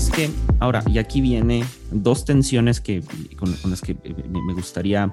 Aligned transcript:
es 0.00 0.10
que, 0.10 0.30
ahora, 0.60 0.82
y 0.86 0.96
aquí 0.96 1.20
viene 1.20 1.62
dos 1.92 2.24
tensiones 2.24 2.80
que, 2.80 3.02
con, 3.36 3.54
las 3.70 3.82
que 3.82 3.94
me 3.94 4.54
gustaría 4.54 5.12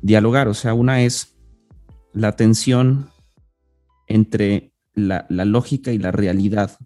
dialogar. 0.00 0.48
O 0.48 0.54
sea, 0.54 0.74
una 0.74 1.02
es 1.02 1.36
la 2.12 2.34
tensión 2.34 3.08
entre 4.08 4.72
la, 4.94 5.26
lógica 5.28 5.92
y 5.92 5.98
la 5.98 6.10
realidad, 6.10 6.76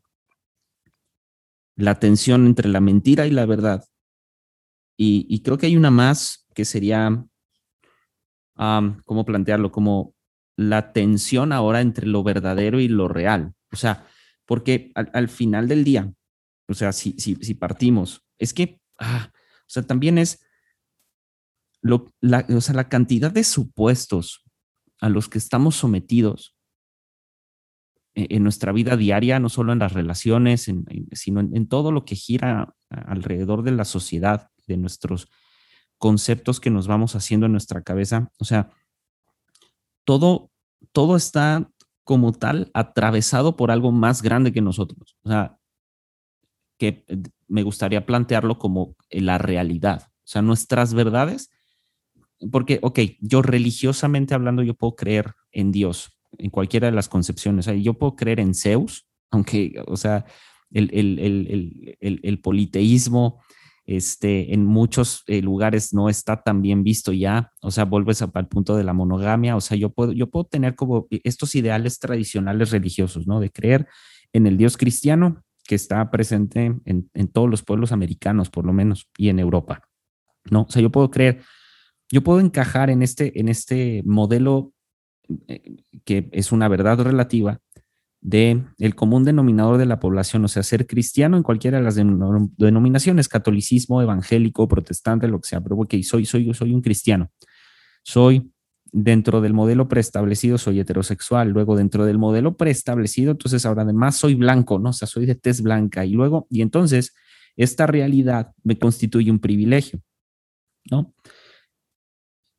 la 1.76 1.98
tensión 1.98 2.44
entre 2.44 2.68
la 2.68 2.80
mentira 2.80 3.26
y 3.26 3.30
la 3.30 3.46
verdad. 3.46 3.82
Y, 4.98 5.40
creo 5.40 5.56
que 5.56 5.66
hay 5.66 5.78
una 5.78 5.90
más 5.90 6.46
que 6.54 6.66
sería, 6.66 7.24
¿cómo 8.54 9.24
plantearlo? 9.24 9.72
Como 9.72 10.14
la 10.56 10.92
tensión 10.92 11.52
ahora 11.52 11.80
entre 11.80 12.06
lo 12.06 12.22
verdadero 12.22 12.80
y 12.80 12.88
lo 12.88 13.08
real. 13.08 13.54
O 13.72 13.76
sea, 13.76 14.06
porque 14.44 14.92
al, 14.94 15.28
final 15.28 15.68
del 15.68 15.82
día, 15.82 16.12
o 16.68 16.74
sea, 16.74 16.92
si, 16.92 17.12
si, 17.18 17.54
partimos, 17.54 18.24
es 18.38 18.52
que, 18.52 18.80
ah, 18.98 19.30
o 19.32 19.68
sea, 19.68 19.82
también 19.84 20.18
es 20.18 20.44
lo, 21.80 22.12
la, 22.20 22.44
o 22.48 22.60
sea, 22.60 22.74
la 22.74 22.88
cantidad 22.88 23.30
de 23.30 23.44
supuestos 23.44 24.44
a 25.00 25.08
los 25.08 25.28
que 25.28 25.38
estamos 25.38 25.76
sometidos 25.76 26.56
e, 28.14 28.26
en, 28.30 28.42
nuestra 28.42 28.72
vida 28.72 28.96
diaria, 28.96 29.38
no 29.38 29.48
solo 29.48 29.72
en 29.72 29.78
las 29.78 29.92
relaciones, 29.92 30.70
sino 31.12 31.40
en, 31.40 31.68
todo 31.68 31.92
lo 31.92 32.04
que 32.04 32.16
gira 32.16 32.74
alrededor 32.90 33.62
de 33.62 33.72
la 33.72 33.84
sociedad, 33.84 34.50
de 34.66 34.76
nuestros 34.76 35.28
conceptos 35.98 36.60
que 36.60 36.70
nos 36.70 36.88
vamos 36.88 37.14
haciendo 37.14 37.46
en 37.46 37.52
nuestra 37.52 37.82
cabeza. 37.82 38.30
O 38.38 38.44
sea, 38.44 38.70
todo, 40.04 40.50
todo 40.92 41.16
está 41.16 41.70
como 42.04 42.32
tal 42.32 42.70
atravesado 42.74 43.56
por 43.56 43.70
algo 43.70 43.92
más 43.92 44.22
grande 44.22 44.52
que 44.52 44.60
nosotros. 44.60 45.16
O 45.22 45.28
sea, 45.28 45.55
que 46.78 47.04
eh, 47.06 47.22
me 47.48 47.62
gustaría 47.62 48.06
plantearlo 48.06 48.58
como 48.58 48.96
la 49.10 49.38
realidad. 49.38 50.08
O 50.08 50.28
sea, 50.28 50.42
nuestras 50.42 50.94
verdades, 50.94 51.50
porque, 52.50 52.78
ok, 52.82 53.00
yo 53.20 53.42
religiosamente 53.42 54.34
hablando, 54.34 54.62
yo 54.62 54.74
puedo 54.74 54.96
creer 54.96 55.32
en 55.52 55.72
Dios, 55.72 56.18
en 56.38 56.50
cualquiera 56.50 56.86
de 56.86 56.96
las 56.96 57.08
concepciones. 57.08 57.66
O 57.66 57.70
sea, 57.70 57.78
yo 57.78 57.94
puedo 57.94 58.16
creer 58.16 58.40
en 58.40 58.54
Zeus, 58.54 59.06
aunque, 59.30 59.82
o 59.86 59.96
sea, 59.96 60.24
el, 60.70 60.90
el 62.00 62.40
politeísmo 62.40 63.40
este, 63.86 64.52
en 64.52 64.64
muchos 64.64 65.22
eh, 65.28 65.40
lugares 65.42 65.94
no 65.94 66.08
está 66.08 66.42
tan 66.42 66.60
bien 66.60 66.82
visto 66.82 67.12
ya, 67.12 67.52
o 67.62 67.70
sea, 67.70 67.84
vuelves 67.84 68.20
al 68.20 68.48
punto 68.48 68.76
de 68.76 68.82
la 68.82 68.92
monogamia, 68.92 69.54
o 69.54 69.60
sea, 69.60 69.76
yo 69.76 69.90
puedo, 69.90 70.12
yo 70.12 70.28
puedo 70.28 70.44
tener 70.44 70.74
como 70.74 71.06
estos 71.22 71.54
ideales 71.54 72.00
tradicionales 72.00 72.72
religiosos, 72.72 73.28
¿no? 73.28 73.38
De 73.38 73.50
creer 73.50 73.86
en 74.32 74.48
el 74.48 74.56
Dios 74.56 74.76
cristiano 74.76 75.44
que 75.66 75.74
está 75.74 76.10
presente 76.10 76.74
en, 76.84 77.28
todos 77.32 77.50
los 77.50 77.62
pueblos 77.62 77.92
americanos, 77.92 78.50
por 78.50 78.64
lo 78.64 78.72
menos, 78.72 79.08
y 79.16 79.28
en 79.28 79.38
Europa, 79.38 79.82
¿no? 80.50 80.62
O 80.62 80.70
sea, 80.70 80.82
yo 80.82 80.90
puedo 80.90 81.10
creer, 81.10 81.42
yo 82.10 82.22
puedo 82.22 82.40
encajar 82.40 82.90
en 82.90 83.02
este, 83.02 83.38
en 83.40 83.48
este 83.48 84.02
modelo 84.04 84.72
eh, 85.48 85.76
que 86.04 86.28
es 86.32 86.52
una 86.52 86.68
verdad 86.68 87.00
relativa, 87.00 87.60
de 88.20 88.64
el 88.78 88.94
común 88.96 89.24
denominador 89.24 89.78
de 89.78 89.86
la 89.86 90.00
población, 90.00 90.44
o 90.44 90.48
sea, 90.48 90.64
ser 90.64 90.86
cristiano 90.86 91.36
en 91.36 91.44
cualquiera 91.44 91.78
de 91.78 91.84
las 91.84 91.94
denominaciones, 91.94 93.28
catolicismo, 93.28 94.02
evangélico, 94.02 94.66
protestante, 94.66 95.28
lo 95.28 95.40
que 95.40 95.48
sea, 95.48 95.60
pero 95.60 95.76
ok, 95.76 95.94
soy, 96.02 96.26
soy, 96.26 96.52
soy 96.52 96.74
un 96.74 96.82
cristiano. 96.82 97.30
Soy 98.02 98.50
dentro 98.98 99.42
del 99.42 99.52
modelo 99.52 99.88
preestablecido, 99.88 100.56
soy 100.56 100.80
heterosexual, 100.80 101.50
luego 101.50 101.76
dentro 101.76 102.06
del 102.06 102.16
modelo 102.16 102.56
preestablecido, 102.56 103.32
entonces 103.32 103.66
ahora 103.66 103.82
además 103.82 104.16
soy 104.16 104.34
blanco, 104.34 104.78
¿no? 104.78 104.88
O 104.88 104.92
sea, 104.94 105.06
soy 105.06 105.26
de 105.26 105.34
tez 105.34 105.60
blanca 105.60 106.06
y 106.06 106.12
luego, 106.12 106.46
y 106.48 106.62
entonces 106.62 107.14
esta 107.56 107.86
realidad 107.86 108.54
me 108.64 108.78
constituye 108.78 109.30
un 109.30 109.38
privilegio, 109.38 110.00
¿no? 110.90 111.14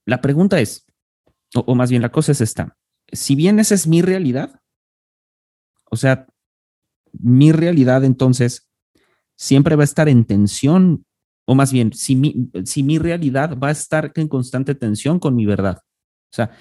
La 0.06 0.22
pregunta 0.22 0.59
es, 0.61 0.85
o, 1.56 1.73
más 1.73 1.89
bien 1.89 2.03
la 2.03 2.11
cosa 2.11 2.34
es 2.34 2.41
esta, 2.41 2.78
si 3.11 3.34
bien 3.34 3.59
esa 3.59 3.73
es 3.73 3.88
mi 3.88 4.03
realidad, 4.03 4.61
o 5.90 5.95
sea, 5.95 6.28
mi 7.13 7.51
realidad 7.51 8.03
entonces 8.03 8.69
siempre 9.35 9.75
va 9.75 9.81
a 9.81 9.85
estar 9.85 10.07
en 10.07 10.23
tensión, 10.23 11.03
o 11.45 11.56
más 11.56 11.72
bien, 11.73 11.94
si 11.94 12.16
mi, 12.16 12.51
si 12.63 12.84
mi 12.84 13.00
realidad 13.00 13.57
va 13.57 13.69
a 13.69 13.72
estar 13.72 14.11
en 14.13 14.28
constante 14.28 14.75
tensión 14.75 15.17
con 15.17 15.35
mi 15.35 15.47
verdad. 15.47 15.79
O 16.31 16.35
sea, 16.35 16.51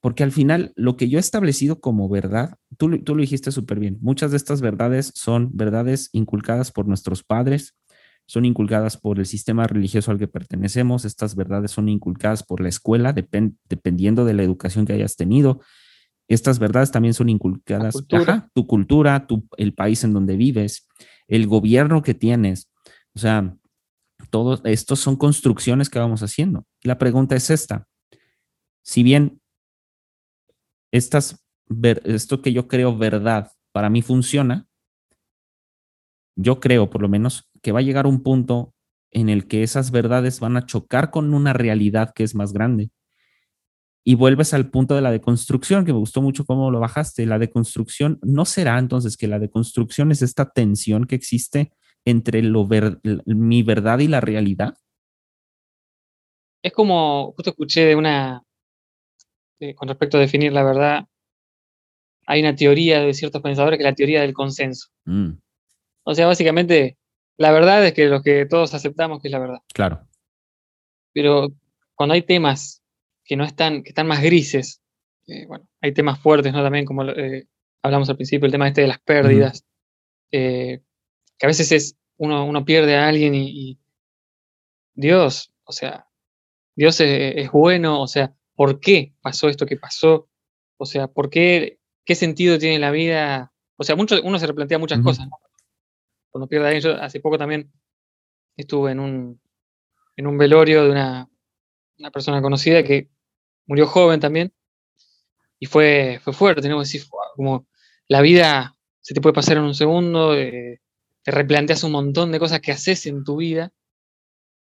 porque 0.00 0.22
al 0.22 0.32
final 0.32 0.72
lo 0.74 0.96
que 0.96 1.08
yo 1.08 1.18
he 1.18 1.20
establecido 1.20 1.80
como 1.80 2.08
verdad, 2.08 2.56
tú, 2.76 2.98
tú 3.02 3.14
lo 3.14 3.20
dijiste 3.20 3.52
súper 3.52 3.78
bien, 3.78 3.98
muchas 4.00 4.32
de 4.32 4.36
estas 4.36 4.60
verdades 4.60 5.12
son 5.14 5.50
verdades 5.52 6.08
inculcadas 6.12 6.72
por 6.72 6.88
nuestros 6.88 7.22
padres, 7.22 7.76
son 8.26 8.44
inculcadas 8.44 8.96
por 8.96 9.18
el 9.18 9.26
sistema 9.26 9.66
religioso 9.66 10.10
al 10.10 10.18
que 10.18 10.28
pertenecemos, 10.28 11.04
estas 11.04 11.36
verdades 11.36 11.70
son 11.70 11.88
inculcadas 11.88 12.42
por 12.42 12.60
la 12.60 12.68
escuela, 12.68 13.12
dependiendo 13.12 14.24
de 14.24 14.34
la 14.34 14.42
educación 14.42 14.86
que 14.86 14.92
hayas 14.92 15.16
tenido, 15.16 15.60
estas 16.28 16.58
verdades 16.58 16.90
también 16.90 17.14
son 17.14 17.28
inculcadas, 17.28 17.94
tu 18.54 18.66
cultura, 18.66 19.26
tu, 19.26 19.46
el 19.56 19.74
país 19.74 20.02
en 20.04 20.14
donde 20.14 20.36
vives, 20.36 20.88
el 21.28 21.46
gobierno 21.46 22.02
que 22.02 22.14
tienes. 22.14 22.70
O 23.14 23.18
sea, 23.18 23.56
todos 24.30 24.62
estos 24.64 25.00
son 25.00 25.16
construcciones 25.16 25.90
que 25.90 25.98
vamos 25.98 26.22
haciendo. 26.22 26.64
La 26.82 26.98
pregunta 26.98 27.36
es 27.36 27.50
esta. 27.50 27.86
Si 28.82 29.02
bien 29.02 29.40
estas, 30.92 31.44
esto 32.04 32.42
que 32.42 32.52
yo 32.52 32.68
creo 32.68 32.96
verdad 32.96 33.50
para 33.72 33.90
mí 33.90 34.02
funciona, 34.02 34.66
yo 36.36 36.60
creo 36.60 36.90
por 36.90 37.02
lo 37.02 37.08
menos 37.08 37.48
que 37.62 37.72
va 37.72 37.80
a 37.80 37.82
llegar 37.82 38.06
un 38.06 38.22
punto 38.22 38.74
en 39.10 39.28
el 39.28 39.46
que 39.46 39.62
esas 39.62 39.90
verdades 39.90 40.40
van 40.40 40.56
a 40.56 40.66
chocar 40.66 41.10
con 41.10 41.34
una 41.34 41.52
realidad 41.52 42.12
que 42.14 42.24
es 42.24 42.34
más 42.34 42.52
grande 42.52 42.90
y 44.04 44.14
vuelves 44.16 44.52
al 44.52 44.70
punto 44.70 44.94
de 44.94 45.00
la 45.00 45.12
deconstrucción, 45.12 45.84
que 45.84 45.92
me 45.92 45.98
gustó 45.98 46.22
mucho 46.22 46.44
cómo 46.44 46.70
lo 46.70 46.80
bajaste. 46.80 47.24
La 47.24 47.38
deconstrucción 47.38 48.18
no 48.22 48.44
será 48.44 48.78
entonces 48.78 49.16
que 49.16 49.28
la 49.28 49.38
deconstrucción 49.38 50.10
es 50.10 50.22
esta 50.22 50.50
tensión 50.50 51.06
que 51.06 51.14
existe 51.14 51.72
entre 52.04 52.42
lo 52.42 52.66
mi 53.26 53.62
verdad 53.62 54.00
y 54.00 54.08
la 54.08 54.20
realidad. 54.20 54.74
Es 56.62 56.72
como, 56.72 57.32
justo 57.36 57.50
escuché 57.50 57.86
de 57.86 57.96
una, 57.96 58.42
con 59.76 59.88
respecto 59.88 60.16
a 60.16 60.20
definir 60.20 60.52
la 60.52 60.64
verdad, 60.64 61.06
hay 62.26 62.40
una 62.40 62.54
teoría 62.54 63.00
de 63.00 63.14
ciertos 63.14 63.42
pensadores 63.42 63.78
que 63.78 63.84
es 63.84 63.90
la 63.90 63.94
teoría 63.94 64.20
del 64.20 64.32
consenso. 64.32 64.88
Mm. 65.04 65.32
O 66.04 66.14
sea, 66.14 66.26
básicamente, 66.26 66.98
la 67.36 67.52
verdad 67.52 67.84
es 67.84 67.92
que 67.92 68.06
lo 68.06 68.22
que 68.22 68.46
todos 68.46 68.74
aceptamos 68.74 69.20
que 69.20 69.28
es 69.28 69.32
la 69.32 69.38
verdad. 69.38 69.58
Claro. 69.72 70.06
Pero 71.12 71.52
cuando 71.94 72.14
hay 72.14 72.22
temas 72.22 72.82
que 73.24 73.36
no 73.36 73.44
están, 73.44 73.82
que 73.82 73.90
están 73.90 74.06
más 74.06 74.22
grises. 74.22 74.82
Eh, 75.26 75.46
bueno, 75.46 75.68
hay 75.80 75.92
temas 75.92 76.18
fuertes, 76.18 76.52
¿no? 76.52 76.62
También, 76.62 76.84
como 76.84 77.04
eh, 77.04 77.46
hablamos 77.82 78.08
al 78.10 78.16
principio, 78.16 78.46
el 78.46 78.52
tema 78.52 78.68
este 78.68 78.82
de 78.82 78.88
las 78.88 79.00
pérdidas. 79.00 79.64
Eh, 80.30 80.82
que 81.38 81.46
a 81.46 81.48
veces 81.48 81.72
es, 81.72 81.96
uno, 82.16 82.44
uno 82.44 82.64
pierde 82.64 82.96
a 82.96 83.08
alguien 83.08 83.34
y, 83.34 83.78
Dios, 84.94 85.52
o 85.64 85.72
sea, 85.72 86.06
Dios 86.76 87.00
es, 87.00 87.50
bueno, 87.50 88.02
o 88.02 88.06
sea, 88.06 88.34
¿por 88.54 88.80
qué 88.80 89.14
pasó 89.20 89.48
esto 89.48 89.66
que 89.66 89.76
pasó? 89.76 90.28
O 90.76 90.86
sea, 90.86 91.08
¿por 91.08 91.30
qué, 91.30 91.78
qué 92.04 92.14
sentido 92.14 92.58
tiene 92.58 92.78
la 92.78 92.90
vida? 92.90 93.52
O 93.76 93.84
sea, 93.84 93.96
mucho, 93.96 94.20
uno 94.22 94.38
se 94.38 94.46
replantea 94.46 94.78
muchas 94.78 95.00
cosas, 95.00 95.28
Cuando 96.30 96.48
pierde 96.48 96.66
a 96.66 96.68
alguien, 96.68 96.82
yo 96.82 97.02
hace 97.02 97.20
poco 97.20 97.38
también 97.38 97.72
estuve 98.56 98.92
en 98.92 99.00
un, 99.00 99.40
en 100.16 100.26
un 100.26 100.38
velorio 100.38 100.84
de 100.84 100.90
una, 100.90 101.28
una 101.98 102.10
persona 102.10 102.42
conocida 102.42 102.82
que 102.82 103.08
murió 103.66 103.86
joven 103.86 104.20
también. 104.20 104.52
Y 105.58 105.66
fue, 105.66 106.20
fue 106.22 106.32
fuerte, 106.32 106.68
¿no? 106.68 106.80
Decir, 106.80 107.02
como 107.36 107.66
la 108.08 108.20
vida 108.20 108.76
se 109.00 109.14
te 109.14 109.20
puede 109.20 109.34
pasar 109.34 109.56
en 109.56 109.64
un 109.64 109.74
segundo, 109.74 110.34
eh, 110.34 110.80
te 111.22 111.30
replanteas 111.30 111.84
un 111.84 111.92
montón 111.92 112.32
de 112.32 112.40
cosas 112.40 112.60
que 112.60 112.72
haces 112.72 113.06
en 113.06 113.24
tu 113.24 113.36
vida. 113.36 113.72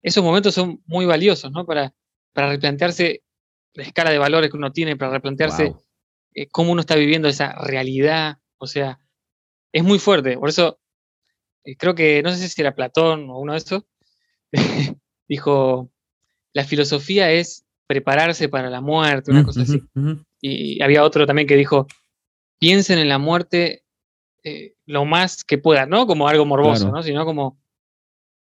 Esos 0.04 0.24
momentos 0.24 0.54
son 0.54 0.82
muy 0.86 1.06
valiosos, 1.06 1.52
¿no? 1.52 1.66
Para, 1.66 1.94
para 2.34 2.50
replantearse 2.50 3.24
la 3.74 3.84
escala 3.84 4.12
de 4.12 4.18
valores 4.18 4.52
que 4.52 4.58
uno 4.58 4.72
tiene, 4.72 4.98
para 4.98 5.12
replantearse 5.12 5.74
eh, 6.34 6.48
cómo 6.48 6.72
uno 6.72 6.82
está 6.82 6.96
viviendo 6.96 7.28
esa 7.28 7.54
realidad. 7.64 8.38
O 8.58 8.68
sea, 8.68 9.00
es 9.72 9.84
muy 9.84 10.00
fuerte. 10.00 10.38
Por 10.38 10.50
eso, 10.50 10.80
eh, 11.64 11.76
creo 11.78 11.96
que, 11.96 12.22
no 12.24 12.32
sé 12.32 12.48
si 12.48 12.62
era 12.62 12.76
Platón 12.76 13.30
o 13.30 13.40
uno 13.40 13.54
de 13.54 13.60
esos, 13.60 13.84
dijo, 15.28 15.90
la 16.54 16.64
filosofía 16.64 17.32
es 17.32 17.66
prepararse 17.88 18.50
para 18.50 18.70
la 18.70 18.82
muerte, 18.82 19.32
una 19.32 19.44
cosa 19.44 19.62
así. 19.64 19.82
Y 20.40 20.82
había 20.82 21.04
otro 21.04 21.26
también 21.26 21.48
que 21.48 21.56
dijo, 21.56 21.88
piensen 22.58 23.00
en 23.00 23.10
la 23.10 23.18
muerte 23.18 23.84
eh, 24.44 24.76
lo 24.86 25.06
más 25.06 25.44
que 25.44 25.58
puedan, 25.58 25.90
no 25.90 26.08
como 26.08 26.28
algo 26.28 26.46
morboso, 26.46 26.90
¿no? 26.90 27.04
sino 27.04 27.26
como 27.26 27.60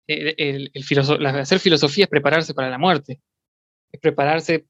el, 0.07 0.71
hacer 1.25 1.59
filosofía 1.59 2.05
es 2.05 2.09
prepararse 2.09 2.53
para 2.53 2.69
la 2.69 2.77
muerte. 2.77 3.21
Es 3.91 3.99
prepararse, 3.99 4.65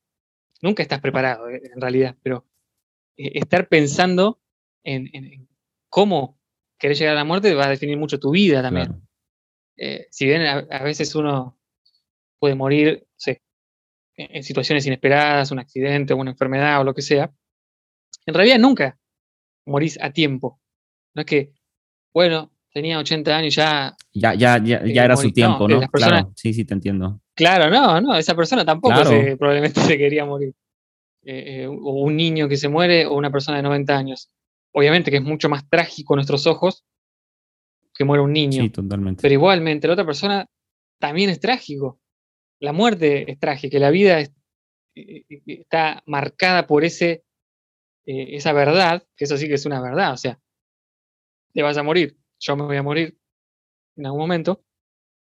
nunca 0.62 0.84
estás 0.84 1.02
preparado 1.02 1.50
en 1.50 1.81
realidad, 1.81 2.16
pero 2.24 2.46
eh, 3.18 3.31
estar 3.36 3.68
pensando 3.68 4.42
en, 4.84 5.48
cómo 5.90 6.40
querer 6.78 6.98
llegar 6.98 7.13
a 7.13 7.19
la 7.19 7.24
muerte 7.24 7.54
va 7.56 7.66
a 7.66 7.69
definir 7.69 7.98
mucho 7.98 8.19
tu 8.19 8.31
vida 8.31 8.62
también. 8.62 9.02
Eh, 9.78 10.07
si 10.12 10.25
bien 10.25 10.42
a, 10.42 10.84
veces 10.84 11.16
uno 11.16 11.57
puede 12.40 12.56
morir, 12.56 13.07
en, 14.18 14.44
situaciones 14.44 14.86
inesperadas, 14.86 15.52
un 15.52 15.60
accidente, 15.60 16.13
una 16.13 16.31
enfermedad 16.31 16.80
o 16.80 16.84
lo 16.84 16.94
que 16.94 17.02
sea, 17.02 17.34
en 18.25 18.34
realidad 18.34 18.60
nunca 18.60 19.00
morís 19.66 20.00
a 20.02 20.12
tiempo. 20.12 20.62
No 21.13 21.22
es 21.22 21.25
que, 21.25 21.54
bueno, 22.13 22.55
tenía 22.75 23.00
80 23.00 23.38
años 23.38 23.56
ya. 23.56 23.95
Ya, 24.12 24.33
ya, 24.33 24.57
ya, 24.62 25.06
era 25.06 25.16
su 25.16 25.31
tiempo, 25.31 25.66
¿no? 25.66 25.80
claro, 25.88 26.33
sí, 26.36 26.54
sí, 26.54 26.66
te 26.66 26.74
entiendo. 26.74 27.22
Claro, 27.33 27.69
no, 27.69 28.01
no, 28.01 28.16
esa 28.18 28.36
persona 28.36 28.66
tampoco 28.66 28.95
probablemente 29.39 29.80
se 29.81 29.98
quería 29.98 30.25
morir. 30.25 30.54
Eh, 31.24 31.63
eh, 31.63 31.68
o 31.68 32.04
un 32.04 32.18
niño 32.18 32.50
que 32.50 32.57
se 32.57 32.68
muere 32.68 33.06
o 33.06 33.16
una 33.16 33.31
persona 33.31 33.57
de 33.57 33.63
90 33.63 33.98
años. 33.98 34.30
Obviamente 34.74 35.10
que 35.10 35.18
es 35.18 35.24
mucho 35.24 35.48
más 35.48 35.68
trágico 35.69 36.13
a 36.13 36.18
nuestros 36.18 36.45
ojos 36.48 36.83
que 37.94 38.04
muera 38.04 38.24
un 38.24 38.33
niño. 38.33 38.62
Sí, 38.62 38.69
totalmente. 38.69 39.21
Pero 39.21 39.33
igualmente 39.33 39.88
la 39.88 39.94
otra 39.94 40.06
persona 40.06 40.45
también 41.00 41.30
es 41.30 41.39
trágico. 41.39 42.01
La 42.60 42.74
muerte 42.74 43.31
es 43.31 43.39
trágica, 43.39 43.80
la 43.80 43.89
vida 43.89 44.19
eh, 44.19 45.24
está 45.45 46.04
marcada 46.06 46.68
por 46.68 46.83
ese, 46.83 47.24
esa 48.06 48.51
verdad, 48.51 49.07
que 49.16 49.24
eso 49.24 49.38
sí 49.38 49.48
que 49.48 49.54
es 49.54 49.66
una 49.66 49.81
verdad, 49.81 50.12
o 50.12 50.18
sea, 50.18 50.39
te 51.54 51.62
vas 51.63 51.78
a 51.78 51.83
morir, 51.83 52.18
yo 52.39 52.55
me 52.55 52.63
voy 52.63 52.77
a 52.77 52.83
morir 52.83 53.17
en 53.97 54.05
algún 54.05 54.21
momento, 54.21 54.63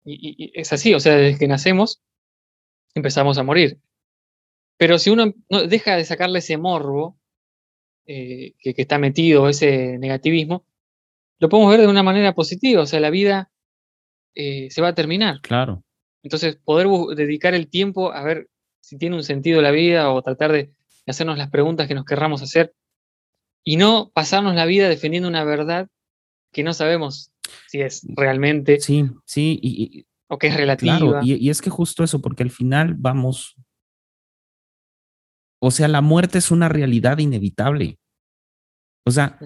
y 0.04 0.50
es 0.58 0.72
así, 0.72 0.94
o 0.94 1.00
sea, 1.00 1.16
desde 1.16 1.38
que 1.38 1.48
nacemos 1.48 2.02
empezamos 2.94 3.38
a 3.38 3.42
morir. 3.42 3.80
Pero 4.78 4.98
si 4.98 5.10
uno 5.10 5.34
no 5.50 5.66
deja 5.66 5.96
de 5.96 6.04
sacarle 6.04 6.38
ese 6.38 6.56
morbo 6.56 7.18
eh, 8.06 8.54
que, 8.60 8.74
está 8.76 8.98
metido, 8.98 9.48
ese 9.48 9.98
negativismo, 9.98 10.64
lo 11.40 11.48
podemos 11.48 11.70
ver 11.70 11.80
de 11.80 11.88
una 11.88 12.02
manera 12.02 12.34
positiva. 12.34 12.82
O 12.82 12.86
sea, 12.86 13.00
la 13.00 13.10
vida 13.10 13.50
eh, 14.34 14.70
se 14.70 14.80
va 14.80 14.88
a 14.88 14.94
terminar. 14.94 15.40
Claro. 15.40 15.84
Entonces, 16.22 16.56
poder 16.56 16.86
dedicar 17.16 17.54
el 17.54 17.68
tiempo 17.68 18.12
a 18.12 18.22
ver 18.22 18.48
si 18.80 18.98
tiene 18.98 19.16
un 19.16 19.24
sentido 19.24 19.60
la 19.62 19.72
vida 19.72 20.10
o 20.12 20.22
tratar 20.22 20.52
de 20.52 20.72
hacernos 21.06 21.38
las 21.38 21.50
preguntas 21.50 21.88
que 21.88 21.94
nos 21.94 22.04
querramos 22.04 22.42
hacer 22.42 22.74
y 23.64 23.76
no 23.76 24.10
pasarnos 24.14 24.54
la 24.54 24.66
vida 24.66 24.88
defendiendo 24.88 25.28
una 25.28 25.44
verdad 25.44 25.88
que 26.52 26.62
no 26.62 26.72
sabemos 26.72 27.32
si 27.68 27.80
es 27.80 28.06
realmente. 28.08 28.80
Sí, 28.80 29.10
sí. 29.24 29.58
Y, 29.62 30.06
o 30.28 30.38
que 30.38 30.48
es 30.48 30.56
relativa. 30.56 30.98
Claro, 30.98 31.20
y, 31.22 31.48
es 31.48 31.62
que 31.62 31.70
justo 31.70 32.04
eso, 32.04 32.20
porque 32.20 32.42
al 32.42 32.50
final 32.50 32.94
vamos 32.96 33.56
o 35.60 35.70
sea, 35.70 35.88
la 35.88 36.00
muerte 36.00 36.38
es 36.38 36.50
una 36.50 36.68
realidad 36.68 37.18
inevitable. 37.18 37.98
O 39.04 39.10
sea, 39.10 39.38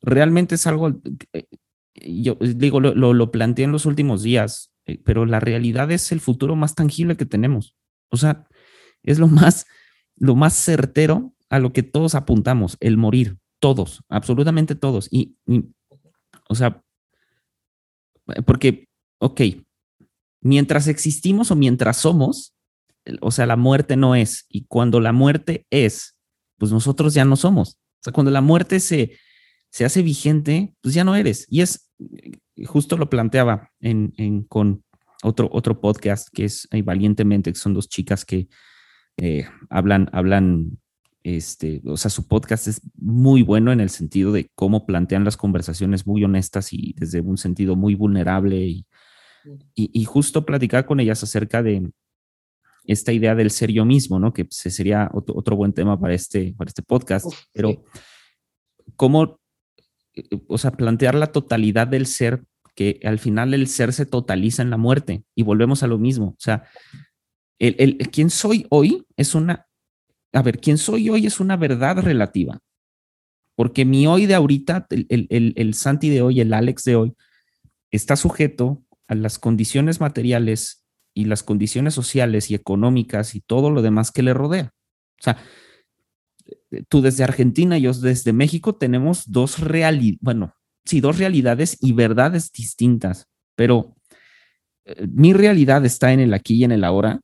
realmente 0.00 0.54
es 0.54 0.66
algo, 0.66 1.00
eh, 1.32 1.46
yo 1.94 2.36
digo, 2.40 2.80
lo, 2.80 3.12
lo, 3.12 3.30
planteé 3.30 3.64
en 3.64 3.72
los 3.72 3.86
últimos 3.86 4.22
días, 4.22 4.72
eh, 4.86 5.00
pero 5.04 5.26
la 5.26 5.40
realidad 5.40 5.90
es 5.90 6.12
el 6.12 6.20
futuro 6.20 6.56
más 6.56 6.74
tangible 6.74 7.16
que 7.16 7.26
tenemos. 7.26 7.76
O 8.10 8.16
sea, 8.16 8.46
es 9.02 9.18
lo 9.18 9.28
más, 9.28 9.66
lo 10.16 10.34
más 10.34 10.54
certero 10.54 11.34
a 11.50 11.58
lo 11.58 11.72
que 11.72 11.82
todos 11.82 12.14
apuntamos, 12.14 12.76
el 12.80 12.96
morir, 12.96 13.38
todos, 13.58 14.02
absolutamente 14.08 14.74
todos. 14.74 15.08
Y, 15.10 15.36
o 16.54 16.56
sea, 16.56 16.80
porque, 18.46 18.88
ok, 19.18 19.40
mientras 20.40 20.86
existimos 20.86 21.50
o 21.50 21.56
mientras 21.56 21.96
somos, 21.96 22.54
o 23.20 23.30
sea, 23.30 23.46
la 23.46 23.56
muerte 23.56 23.96
no 23.96 24.14
es. 24.14 24.46
Y 24.48 24.66
cuando 24.66 25.00
la 25.00 25.12
muerte 25.12 25.66
es, 25.70 26.16
pues 26.56 26.72
nosotros 26.72 27.12
ya 27.12 27.24
no 27.24 27.36
somos. 27.36 27.70
O 27.74 28.02
sea, 28.04 28.12
cuando 28.12 28.30
la 28.30 28.40
muerte 28.40 28.78
se, 28.78 29.18
se 29.70 29.84
hace 29.84 30.02
vigente, 30.02 30.74
pues 30.80 30.94
ya 30.94 31.02
no 31.02 31.16
eres. 31.16 31.46
Y 31.50 31.60
es, 31.60 31.90
justo 32.66 32.96
lo 32.96 33.10
planteaba 33.10 33.70
en, 33.80 34.44
con 34.44 34.84
otro, 35.22 35.48
otro 35.52 35.80
podcast 35.80 36.28
que 36.32 36.44
es 36.44 36.68
Valientemente, 36.84 37.52
que 37.52 37.58
son 37.58 37.74
dos 37.74 37.88
chicas 37.88 38.24
que 38.24 38.48
eh, 39.16 39.46
hablan, 39.70 40.08
hablan, 40.12 40.78
este, 41.24 41.82
o 41.86 41.96
sea, 41.96 42.10
su 42.10 42.28
podcast 42.28 42.68
es 42.68 42.80
muy 42.94 43.42
bueno 43.42 43.72
en 43.72 43.80
el 43.80 43.90
sentido 43.90 44.30
de 44.30 44.48
cómo 44.54 44.86
plantean 44.86 45.24
las 45.24 45.36
conversaciones 45.36 46.06
muy 46.06 46.22
honestas 46.22 46.72
y 46.72 46.94
desde 46.96 47.20
un 47.20 47.38
sentido 47.38 47.74
muy 47.74 47.96
vulnerable. 47.96 48.64
Y, 48.64 48.86
y 49.74 50.04
justo 50.04 50.46
platicar 50.46 50.86
con 50.86 51.00
ellas 51.00 51.22
acerca 51.22 51.62
de, 51.62 51.90
esta 52.86 53.12
idea 53.12 53.34
del 53.34 53.50
ser 53.50 53.72
yo 53.72 53.84
mismo, 53.84 54.18
¿no? 54.18 54.32
Que 54.32 54.46
sería 54.50 55.10
otro, 55.12 55.56
buen 55.56 55.72
tema 55.72 55.98
para 55.98 56.14
este, 56.14 56.54
para 56.56 56.68
este 56.68 56.82
podcast, 56.82 57.26
pero 57.52 57.82
cómo, 58.96 59.40
o 60.48 60.58
sea, 60.58 60.72
plantear 60.72 61.14
la 61.14 61.32
totalidad 61.32 61.86
del 61.86 62.06
ser, 62.06 62.44
que 62.74 63.00
al 63.04 63.18
final 63.18 63.54
el 63.54 63.68
ser 63.68 63.92
se 63.92 64.04
totaliza 64.04 64.62
en 64.62 64.70
la 64.70 64.76
muerte 64.76 65.24
y 65.34 65.42
volvemos 65.42 65.82
a 65.82 65.86
lo 65.86 65.98
mismo, 65.98 66.28
o 66.28 66.36
sea, 66.38 66.64
el, 67.58 67.76
el, 67.78 67.98
quién 68.10 68.30
soy 68.30 68.66
hoy 68.68 69.06
es 69.16 69.34
una, 69.34 69.63
a 70.34 70.42
ver, 70.42 70.60
quién 70.60 70.78
soy 70.78 71.08
hoy 71.08 71.26
es 71.26 71.40
una 71.40 71.56
verdad 71.56 71.98
relativa, 71.98 72.60
porque 73.56 73.84
mi 73.84 74.06
hoy 74.06 74.26
de 74.26 74.34
ahorita, 74.34 74.86
el, 74.90 75.06
el, 75.08 75.54
el 75.56 75.74
Santi 75.74 76.10
de 76.10 76.22
hoy, 76.22 76.40
el 76.40 76.52
Alex 76.52 76.82
de 76.84 76.96
hoy, 76.96 77.14
está 77.90 78.16
sujeto 78.16 78.82
a 79.06 79.14
las 79.14 79.38
condiciones 79.38 80.00
materiales 80.00 80.84
y 81.14 81.26
las 81.26 81.42
condiciones 81.42 81.94
sociales 81.94 82.50
y 82.50 82.54
económicas 82.54 83.34
y 83.34 83.40
todo 83.40 83.70
lo 83.70 83.82
demás 83.82 84.10
que 84.10 84.22
le 84.22 84.34
rodea. 84.34 84.72
O 85.20 85.22
sea, 85.22 85.38
tú 86.88 87.00
desde 87.00 87.24
Argentina 87.24 87.78
y 87.78 87.82
yo 87.82 87.92
desde 87.92 88.32
México 88.32 88.74
tenemos 88.74 89.30
dos 89.30 89.60
realidades, 89.60 90.18
bueno, 90.20 90.54
sí, 90.84 91.00
dos 91.00 91.18
realidades 91.18 91.78
y 91.80 91.92
verdades 91.92 92.50
distintas, 92.52 93.28
pero 93.54 93.96
eh, 94.84 95.06
mi 95.10 95.32
realidad 95.32 95.84
está 95.84 96.12
en 96.12 96.20
el 96.20 96.34
aquí 96.34 96.56
y 96.56 96.64
en 96.64 96.72
el 96.72 96.84
ahora, 96.84 97.20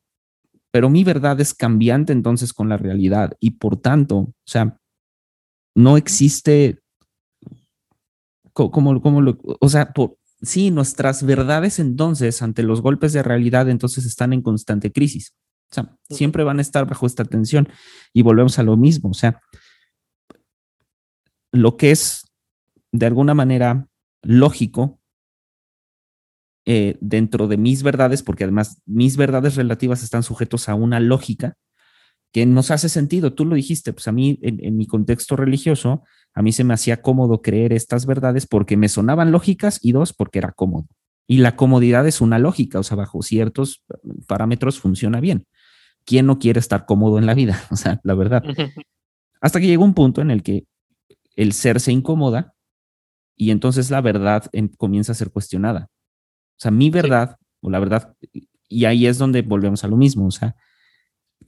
pero 0.71 0.89
mi 0.89 1.05
verdad 1.05 1.41
es 1.41 1.55
cambiante 1.55 2.13
entonces 2.13 2.53
con 2.53 2.69
la 2.69 2.77
realidad 2.77 3.37
y 3.41 3.53
por 3.53 3.77
tanto, 3.77 4.17
o 4.17 4.35
sea, 4.45 4.79
no 5.75 5.97
existe 5.97 6.81
como, 8.53 9.01
como, 9.01 9.21
lo, 9.21 9.39
o 9.61 9.69
sea, 9.69 9.93
por, 9.93 10.19
sí, 10.43 10.71
nuestras 10.71 11.25
verdades 11.25 11.79
entonces 11.79 12.43
ante 12.43 12.63
los 12.63 12.83
golpes 12.83 13.13
de 13.13 13.23
realidad 13.23 13.69
entonces 13.69 14.05
están 14.05 14.33
en 14.33 14.43
constante 14.43 14.93
crisis. 14.93 15.35
O 15.71 15.75
sea, 15.75 15.97
siempre 16.09 16.43
van 16.43 16.59
a 16.59 16.63
estar 16.63 16.87
bajo 16.87 17.07
esta 17.07 17.25
tensión 17.25 17.69
y 18.13 18.23
volvemos 18.23 18.59
a 18.59 18.65
lo 18.65 18.77
mismo. 18.77 19.11
O 19.11 19.15
sea, 19.15 19.41
lo 21.53 21.77
que 21.77 21.93
es 21.93 22.29
de 22.93 23.07
alguna 23.07 23.35
manera 23.35 23.87
lógico 24.23 25.00
eh, 26.73 26.97
dentro 27.01 27.49
de 27.49 27.57
mis 27.57 27.83
verdades, 27.83 28.23
porque 28.23 28.45
además 28.45 28.81
mis 28.87 29.17
verdades 29.17 29.57
relativas 29.57 30.05
están 30.05 30.23
sujetos 30.23 30.69
a 30.69 30.77
una 30.77 31.01
lógica 31.01 31.57
que 32.33 32.47
nos 32.47 32.71
hace 32.71 32.89
sentido. 32.89 33.33
Tú 33.33 33.45
lo 33.45 33.57
dijiste, 33.57 33.93
pues 33.93 34.07
a 34.07 34.13
mí 34.13 34.39
en 34.41 34.77
mi 34.77 34.87
contexto 34.87 35.35
religioso, 35.35 36.05
a 36.33 36.43
mí 36.43 36.53
se 36.53 36.63
me 36.63 36.73
hacía 36.73 37.03
cómodo 37.03 37.43
creer 37.43 37.73
estas 37.73 38.07
verdades 38.07 38.47
porque 38.47 38.77
me 38.77 38.89
sonaban 38.89 39.33
lógicas 39.33 39.81
y 39.83 39.91
dos, 39.91 40.13
porque 40.13 40.39
era 40.39 40.53
cómodo. 40.53 40.87
Y 41.27 41.39
la 41.39 41.57
comodidad 41.57 42.07
es 42.07 42.21
una 42.21 42.39
lógica, 42.39 42.79
o 42.79 42.85
sea, 42.85 42.97
bajo 42.97 43.21
ciertos 43.23 43.83
parámetros 44.29 44.79
funciona 44.79 45.19
bien. 45.19 45.47
¿Quién 46.05 46.27
no 46.27 46.39
quiere 46.39 46.61
estar 46.61 46.87
cómodo 46.87 47.19
en 47.19 47.27
la 47.27 47.35
vida? 47.35 47.61
O 47.73 47.77
sea, 47.77 47.99
la 48.05 48.15
verdad. 48.15 48.45
Hasta 49.41 49.59
que 49.59 49.67
llega 49.67 49.83
un 49.83 49.95
punto 49.95 50.21
en 50.21 50.31
el 50.31 50.45
que 50.45 50.67
el 51.35 51.53
ser 51.53 51.81
se 51.81 51.91
incomoda 51.91 52.55
y 53.37 53.51
entonces 53.51 53.91
la 53.91 54.01
verdad 54.01 54.45
comienza 54.77 55.11
a 55.11 55.17
ser 55.17 55.33
cuestionada. 55.33 55.89
O 56.61 56.63
sea, 56.63 56.71
mi 56.71 56.91
verdad, 56.91 57.39
o 57.63 57.71
la 57.71 57.79
verdad, 57.79 58.15
y 58.69 58.85
ahí 58.85 59.07
es 59.07 59.17
donde 59.17 59.41
volvemos 59.41 59.83
a 59.83 59.89
lo 59.89 59.97
mismo, 59.97 60.27
o 60.27 60.31
sea, 60.31 60.57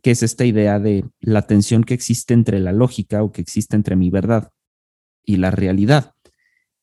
que 0.00 0.10
es 0.10 0.22
esta 0.22 0.46
idea 0.46 0.78
de 0.78 1.04
la 1.20 1.42
tensión 1.42 1.84
que 1.84 1.92
existe 1.92 2.32
entre 2.32 2.60
la 2.60 2.72
lógica 2.72 3.22
o 3.22 3.30
que 3.30 3.42
existe 3.42 3.76
entre 3.76 3.94
mi 3.94 4.08
verdad 4.08 4.50
y 5.22 5.36
la 5.36 5.50
realidad. 5.50 6.14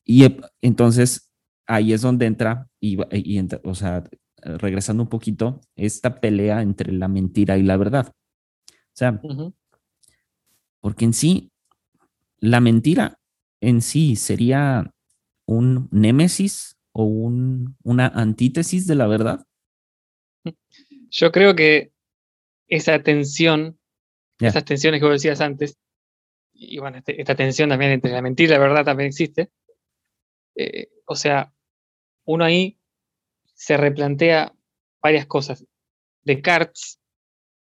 Y 0.05 0.37
entonces 0.61 1.31
ahí 1.65 1.91
es 1.91 2.01
donde 2.01 2.27
entra, 2.27 2.69
y, 2.79 2.97
o 3.63 3.73
sea, 3.73 4.03
regresando 4.43 5.01
un 5.01 5.09
poquito, 5.09 5.61
esta 5.75 6.21
pelea 6.21 6.61
entre 6.61 6.93
la 6.93 7.07
mentira 7.07 7.57
y 7.57 7.63
la 7.63 7.77
verdad. 7.77 8.13
O 8.69 8.93
sea, 8.93 9.19
porque 10.81 11.05
en 11.05 11.13
sí, 11.13 11.51
la 12.37 12.59
mentira 12.59 13.19
en 13.59 13.81
sí 13.81 14.15
sería 14.15 14.93
un 15.47 15.89
némesis 15.91 16.78
o 16.91 17.03
un, 17.03 17.77
una 17.83 18.07
antítesis 18.07 18.87
de 18.87 18.95
la 18.95 19.07
verdad. 19.07 19.45
Yo 21.09 21.31
creo 21.31 21.55
que 21.55 21.91
esa 22.67 23.01
tensión, 23.01 23.79
esas 24.39 24.65
tensiones 24.65 24.99
que 24.99 25.05
vos 25.05 25.15
decías 25.15 25.41
antes, 25.41 25.77
y 26.53 26.77
bueno, 26.79 26.97
este, 26.97 27.19
esta 27.19 27.35
tensión 27.35 27.69
también 27.69 27.91
entre 27.91 28.11
la 28.11 28.21
mentira 28.21 28.49
y 28.49 28.57
la 28.57 28.59
verdad 28.59 28.85
también 28.85 29.07
existe. 29.07 29.49
Eh, 30.55 30.89
o 31.05 31.15
sea, 31.15 31.53
uno 32.25 32.43
ahí 32.43 32.77
se 33.53 33.77
replantea 33.77 34.53
varias 35.01 35.25
cosas. 35.25 35.65
Descartes, 36.23 36.99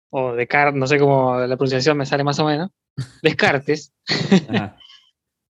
o 0.10 0.34
Descartes, 0.34 0.80
no 0.80 0.88
sé 0.88 1.00
cómo 1.00 1.38
la 1.40 1.58
pronunciación 1.58 1.98
me 1.98 2.06
sale 2.06 2.24
más 2.24 2.40
o 2.40 2.46
menos, 2.46 2.70
Descartes, 3.24 3.94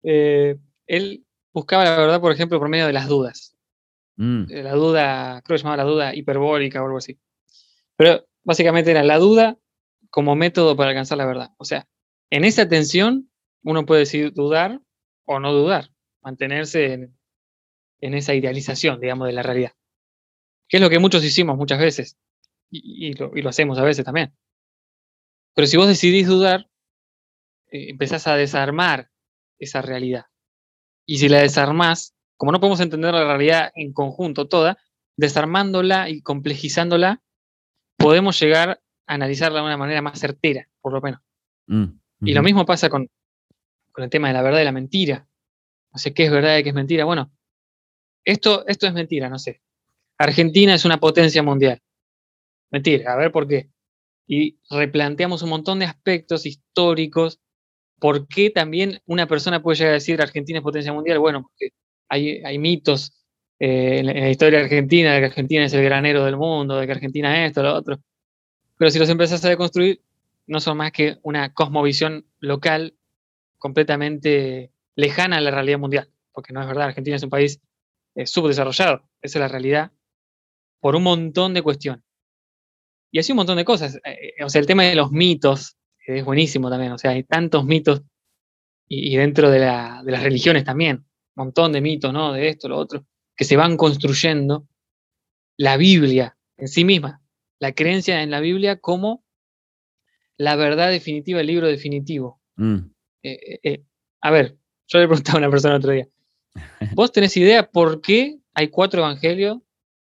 eh, 0.04 0.58
él 0.88 1.26
buscaba 1.54 1.84
la 1.86 1.98
verdad, 1.98 2.22
por 2.22 2.32
ejemplo, 2.32 2.60
por 2.60 2.70
medio 2.70 2.88
de 2.88 2.94
las 2.94 3.08
dudas. 3.08 3.57
Mm, 4.18 4.46
Eh, 4.52 4.64
La 4.64 4.74
duda, 4.74 5.42
creo 5.44 5.56
que 5.56 5.60
se 5.60 5.64
llamaba 5.64 5.84
la 5.84 5.90
duda 5.90 6.16
hiperbólica 6.16 6.82
o 6.82 6.86
algo 6.86 6.98
así. 6.98 7.20
Pero 7.96 8.28
básicamente 8.44 8.92
era 8.92 9.04
la 9.04 9.18
duda 9.18 9.58
como 10.10 10.36
método 10.36 10.76
para 10.76 10.90
alcanzar 10.90 11.18
la 11.18 11.26
verdad. 11.26 11.52
O 11.58 11.66
sea, 11.66 11.88
en 12.30 12.44
esa 12.44 12.68
tensión 12.68 13.30
uno 13.64 13.86
puede 13.86 14.02
decidir 14.02 14.34
dudar 14.34 14.82
o 15.26 15.40
no 15.40 15.54
dudar, 15.54 15.92
mantenerse 16.22 16.94
en, 16.94 17.18
en 18.02 18.14
esa 18.14 18.34
idealización, 18.34 19.00
digamos, 19.00 19.28
de 19.28 19.34
la 19.34 19.44
realidad. 19.44 19.72
Que 20.68 20.78
es 20.78 20.82
lo 20.82 20.90
que 20.90 21.00
muchos 21.00 21.24
hicimos 21.24 21.58
muchas 21.58 21.80
veces 21.80 22.18
y, 22.70 23.14
lo, 23.14 23.32
y 23.36 23.42
lo 23.42 23.50
hacemos 23.50 23.78
a 23.78 23.84
veces 23.84 24.06
también. 24.06 24.36
Pero 25.54 25.68
si 25.68 25.78
vos 25.78 25.88
decidís 25.88 26.28
dudar, 26.28 26.70
eh, 27.72 27.90
empezás 27.90 28.28
a 28.28 28.36
desarmar 28.36 29.10
esa 29.60 29.82
realidad. 29.82 30.26
Y 31.06 31.18
si 31.18 31.30
la 31.30 31.42
desarmás, 31.42 32.14
como 32.38 32.52
no 32.52 32.60
podemos 32.60 32.80
entender 32.80 33.14
la 33.14 33.26
realidad 33.26 33.72
en 33.76 33.94
conjunto 33.94 34.48
toda, 34.48 34.78
desarmándola 35.18 36.10
y 36.10 36.22
complejizándola, 36.22 37.22
podemos 37.98 38.40
llegar 38.40 38.80
a 39.08 39.14
analizarla 39.14 39.60
de 39.60 39.66
una 39.66 39.78
manera 39.78 40.02
más 40.02 40.20
certera, 40.20 40.70
por 40.82 40.94
lo 40.94 41.02
menos. 41.02 41.22
mm, 41.68 41.86
Y 42.22 42.34
lo 42.34 42.44
mismo 42.44 42.66
pasa 42.66 42.90
con, 42.90 43.10
con 43.92 44.04
el 44.04 44.10
tema 44.10 44.28
de 44.28 44.36
la 44.36 44.42
verdad 44.44 44.62
y 44.62 44.66
la 44.66 44.72
mentira. 44.72 45.28
No 45.92 45.98
sé 45.98 46.14
qué 46.14 46.26
es 46.26 46.32
verdad 46.32 46.58
y 46.58 46.64
qué 46.64 46.70
es 46.70 46.76
mentira. 46.76 47.06
Bueno, 47.06 47.32
esto, 48.24 48.66
esto 48.68 48.88
es 48.88 48.94
mentira, 48.94 49.30
no 49.30 49.40
sé. 49.40 49.62
Argentina 50.18 50.74
es 50.74 50.86
una 50.86 51.00
potencia 51.00 51.42
mundial. 51.42 51.82
Mentira, 52.70 53.14
a 53.14 53.16
ver 53.16 53.32
por 53.32 53.48
qué. 53.48 53.72
Y 54.28 54.60
replanteamos 54.70 55.42
un 55.42 55.50
montón 55.50 55.80
de 55.80 55.86
aspectos 55.86 56.46
históricos. 56.46 57.40
¿Por 58.00 58.28
qué 58.28 58.50
también 58.52 59.02
una 59.06 59.26
persona 59.28 59.64
puede 59.64 59.78
llegar 59.78 59.92
a 59.92 59.96
decir 59.96 60.22
Argentina 60.22 60.60
es 60.60 60.64
potencia 60.64 60.94
mundial? 60.94 61.18
Bueno, 61.20 61.42
porque 61.44 61.70
hay, 62.10 62.58
mitos 62.58 63.14
eh, 63.60 64.00
en, 64.00 64.06
la, 64.08 64.30
historia 64.30 64.60
argentina 64.60 65.14
de 65.14 65.20
que 65.20 65.26
Argentina 65.26 65.66
es 65.66 65.74
el 65.74 65.84
granero 65.84 66.26
del 66.26 66.38
mundo, 66.38 66.78
de 66.78 66.86
que 66.86 66.94
Argentina 66.94 67.44
es 67.44 67.50
esto, 67.50 67.64
lo 67.64 67.74
otro. 67.74 68.00
Pero 68.78 68.92
si 68.92 69.00
los 69.00 69.10
empezás 69.10 69.44
a 69.44 69.50
deconstruir, 69.50 70.02
no 70.46 70.60
son 70.60 70.78
más 70.78 70.92
que 70.92 71.18
una 71.24 71.54
cosmovisión 71.54 72.26
local 72.40 72.96
completamente 73.58 74.72
lejana 74.96 75.38
a 75.38 75.42
la 75.42 75.52
realidad 75.52 75.80
mundial. 75.80 76.10
Porque 76.32 76.54
no 76.54 76.62
es 76.62 76.68
verdad, 76.68 76.88
Argentina 76.88 77.16
es 77.16 77.24
un 77.24 77.30
país 77.30 77.60
eh, 78.16 78.26
subdesarrollado. 78.26 79.04
Esa 79.22 79.40
es 79.40 79.42
la 79.42 79.48
realidad 79.48 79.92
por 80.80 80.96
un 80.96 81.04
montón 81.04 81.54
de 81.54 81.62
cuestiones. 81.62 82.04
Y 83.12 83.20
así 83.20 83.32
un 83.32 83.38
montón 83.38 83.58
de 83.58 83.66
cosas. 83.66 84.00
Eh, 84.06 84.44
o 84.44 84.50
sea, 84.50 84.62
el 84.62 84.68
tema 84.68 84.84
de 84.84 84.96
los 84.96 85.12
mitos 85.12 85.78
es 86.06 86.24
buenísimo 86.24 86.70
también. 86.70 86.92
O 86.92 86.98
sea, 86.98 87.12
hay 87.12 87.24
tantos 87.24 87.66
mitos 87.66 88.04
y, 88.88 89.16
dentro 89.18 89.50
de, 89.50 89.60
las 89.60 90.24
religiones 90.24 90.64
también. 90.64 91.06
Montón 91.38 91.72
de 91.72 91.82
mitos, 91.82 92.12
¿no? 92.12 92.34
De 92.34 92.50
esto, 92.50 92.68
lo 92.68 92.78
otro, 92.78 93.06
que 93.36 93.46
se 93.46 93.56
van 93.56 93.78
construyendo. 93.78 94.68
La 95.56 95.78
Biblia 95.78 96.38
en 96.58 96.68
sí 96.68 96.84
misma, 96.84 97.22
la 97.60 97.74
creencia 97.74 98.22
en 98.22 98.32
la 98.32 98.40
Biblia 98.40 98.80
como 98.80 99.24
la 100.38 100.56
verdad 100.56 100.90
definitiva, 100.90 101.42
el 101.42 101.48
libro 101.48 101.68
definitivo. 101.68 102.42
Mm. 102.56 102.78
Eh, 103.24 103.60
eh, 103.64 103.84
a 104.22 104.32
ver, 104.32 104.58
yo 104.88 105.00
le 105.00 105.08
preguntaba 105.08 105.38
a 105.38 105.40
una 105.40 105.50
persona 105.50 105.76
el 105.76 105.80
otro 105.80 105.92
día, 105.92 106.08
¿vos 106.96 107.12
tenés 107.12 107.36
idea 107.38 107.70
por 107.70 108.02
qué 108.02 108.40
hay 108.54 108.70
cuatro 108.70 109.02
evangelios 109.02 109.60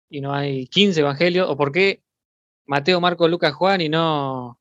y 0.10 0.22
no 0.22 0.34
hay 0.34 0.68
15 0.68 1.00
evangelios? 1.00 1.50
¿O 1.50 1.58
por 1.58 1.72
qué 1.72 2.04
Mateo, 2.66 3.02
Marco, 3.02 3.28
Lucas, 3.28 3.54
Juan 3.54 3.82
y 3.82 3.90
no 3.90 4.61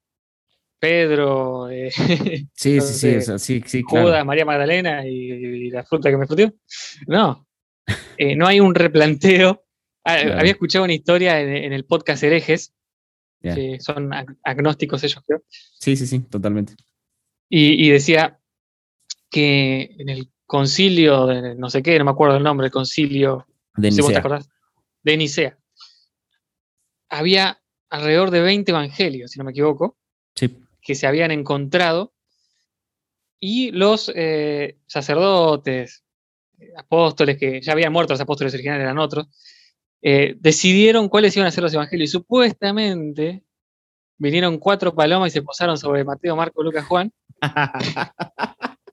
Pedro, 0.80 1.68
eh, 1.70 1.90
Sí, 2.54 2.80
sí, 2.80 2.80
sí, 2.80 2.94
sé, 2.94 3.18
o 3.18 3.20
sea, 3.20 3.38
sí, 3.38 3.62
sí, 3.66 3.82
Judas, 3.82 4.06
claro. 4.06 4.24
María 4.24 4.44
Magdalena 4.44 5.06
y, 5.06 5.12
y 5.32 5.70
la 5.70 5.84
fruta 5.84 6.10
que 6.10 6.16
me 6.16 6.26
frutió? 6.26 6.52
No, 7.06 7.46
Eh, 8.16 8.34
no 8.36 8.46
hay 8.46 8.60
un 8.60 8.74
replanteo. 8.74 9.64
Ah, 10.04 10.16
Claro. 10.22 10.38
Había 10.40 10.52
escuchado 10.52 10.84
una 10.84 10.94
historia 10.94 11.40
en, 11.40 11.50
en 11.54 11.72
el 11.74 11.84
podcast 11.84 12.22
Herejes, 12.22 12.72
que 13.54 13.78
son 13.80 14.10
ag- 14.10 14.36
agnósticos 14.42 15.02
ellos, 15.04 15.22
creo. 15.26 15.42
Sí, 15.48 15.96
sí, 15.96 16.06
sí, 16.06 16.20
totalmente. 16.20 16.74
Y, 17.48 17.86
y 17.86 17.90
decía 17.90 18.38
que 19.30 19.94
en 19.98 20.08
el 20.08 20.30
concilio, 20.46 21.26
de 21.26 21.54
no 21.54 21.68
sé 21.70 21.82
qué, 21.82 21.98
no 21.98 22.04
me 22.06 22.10
acuerdo 22.12 22.36
el 22.36 22.42
nombre, 22.42 22.66
el 22.66 22.72
concilio, 22.72 23.46
De 23.76 23.90
si 23.92 24.00
vos 24.00 24.08
te 24.08 24.14
Nicea. 24.14 24.18
acordás, 24.20 24.48
de 25.02 25.16
Nicea, 25.16 25.58
había 27.08 27.60
alrededor 27.88 28.30
de 28.30 28.40
20 28.40 28.70
evangelios, 28.70 29.30
si 29.32 29.38
no 29.38 29.44
me 29.44 29.50
equivoco, 29.52 29.96
Sí. 30.34 30.56
Que 30.80 30.94
se 30.94 31.06
habían 31.06 31.30
encontrado 31.30 32.12
y 33.40 33.72
los 33.72 34.12
eh, 34.14 34.76
sacerdotes, 34.86 36.04
apóstoles, 36.76 37.38
que 37.38 37.60
ya 37.62 37.72
habían 37.72 37.92
muerto 37.92 38.12
los 38.12 38.20
apóstoles 38.20 38.52
originales, 38.52 38.82
eran 38.82 38.98
otros, 38.98 39.28
eh, 40.02 40.36
decidieron 40.38 41.08
cuáles 41.08 41.34
iban 41.36 41.48
a 41.48 41.50
ser 41.50 41.64
los 41.64 41.72
evangelios. 41.72 42.10
Y 42.10 42.12
supuestamente 42.12 43.42
vinieron 44.18 44.58
cuatro 44.58 44.94
palomas 44.94 45.32
y 45.32 45.34
se 45.34 45.42
posaron 45.42 45.78
sobre 45.78 46.04
Mateo, 46.04 46.36
Marco, 46.36 46.62
Lucas, 46.62 46.84
Juan, 46.84 47.10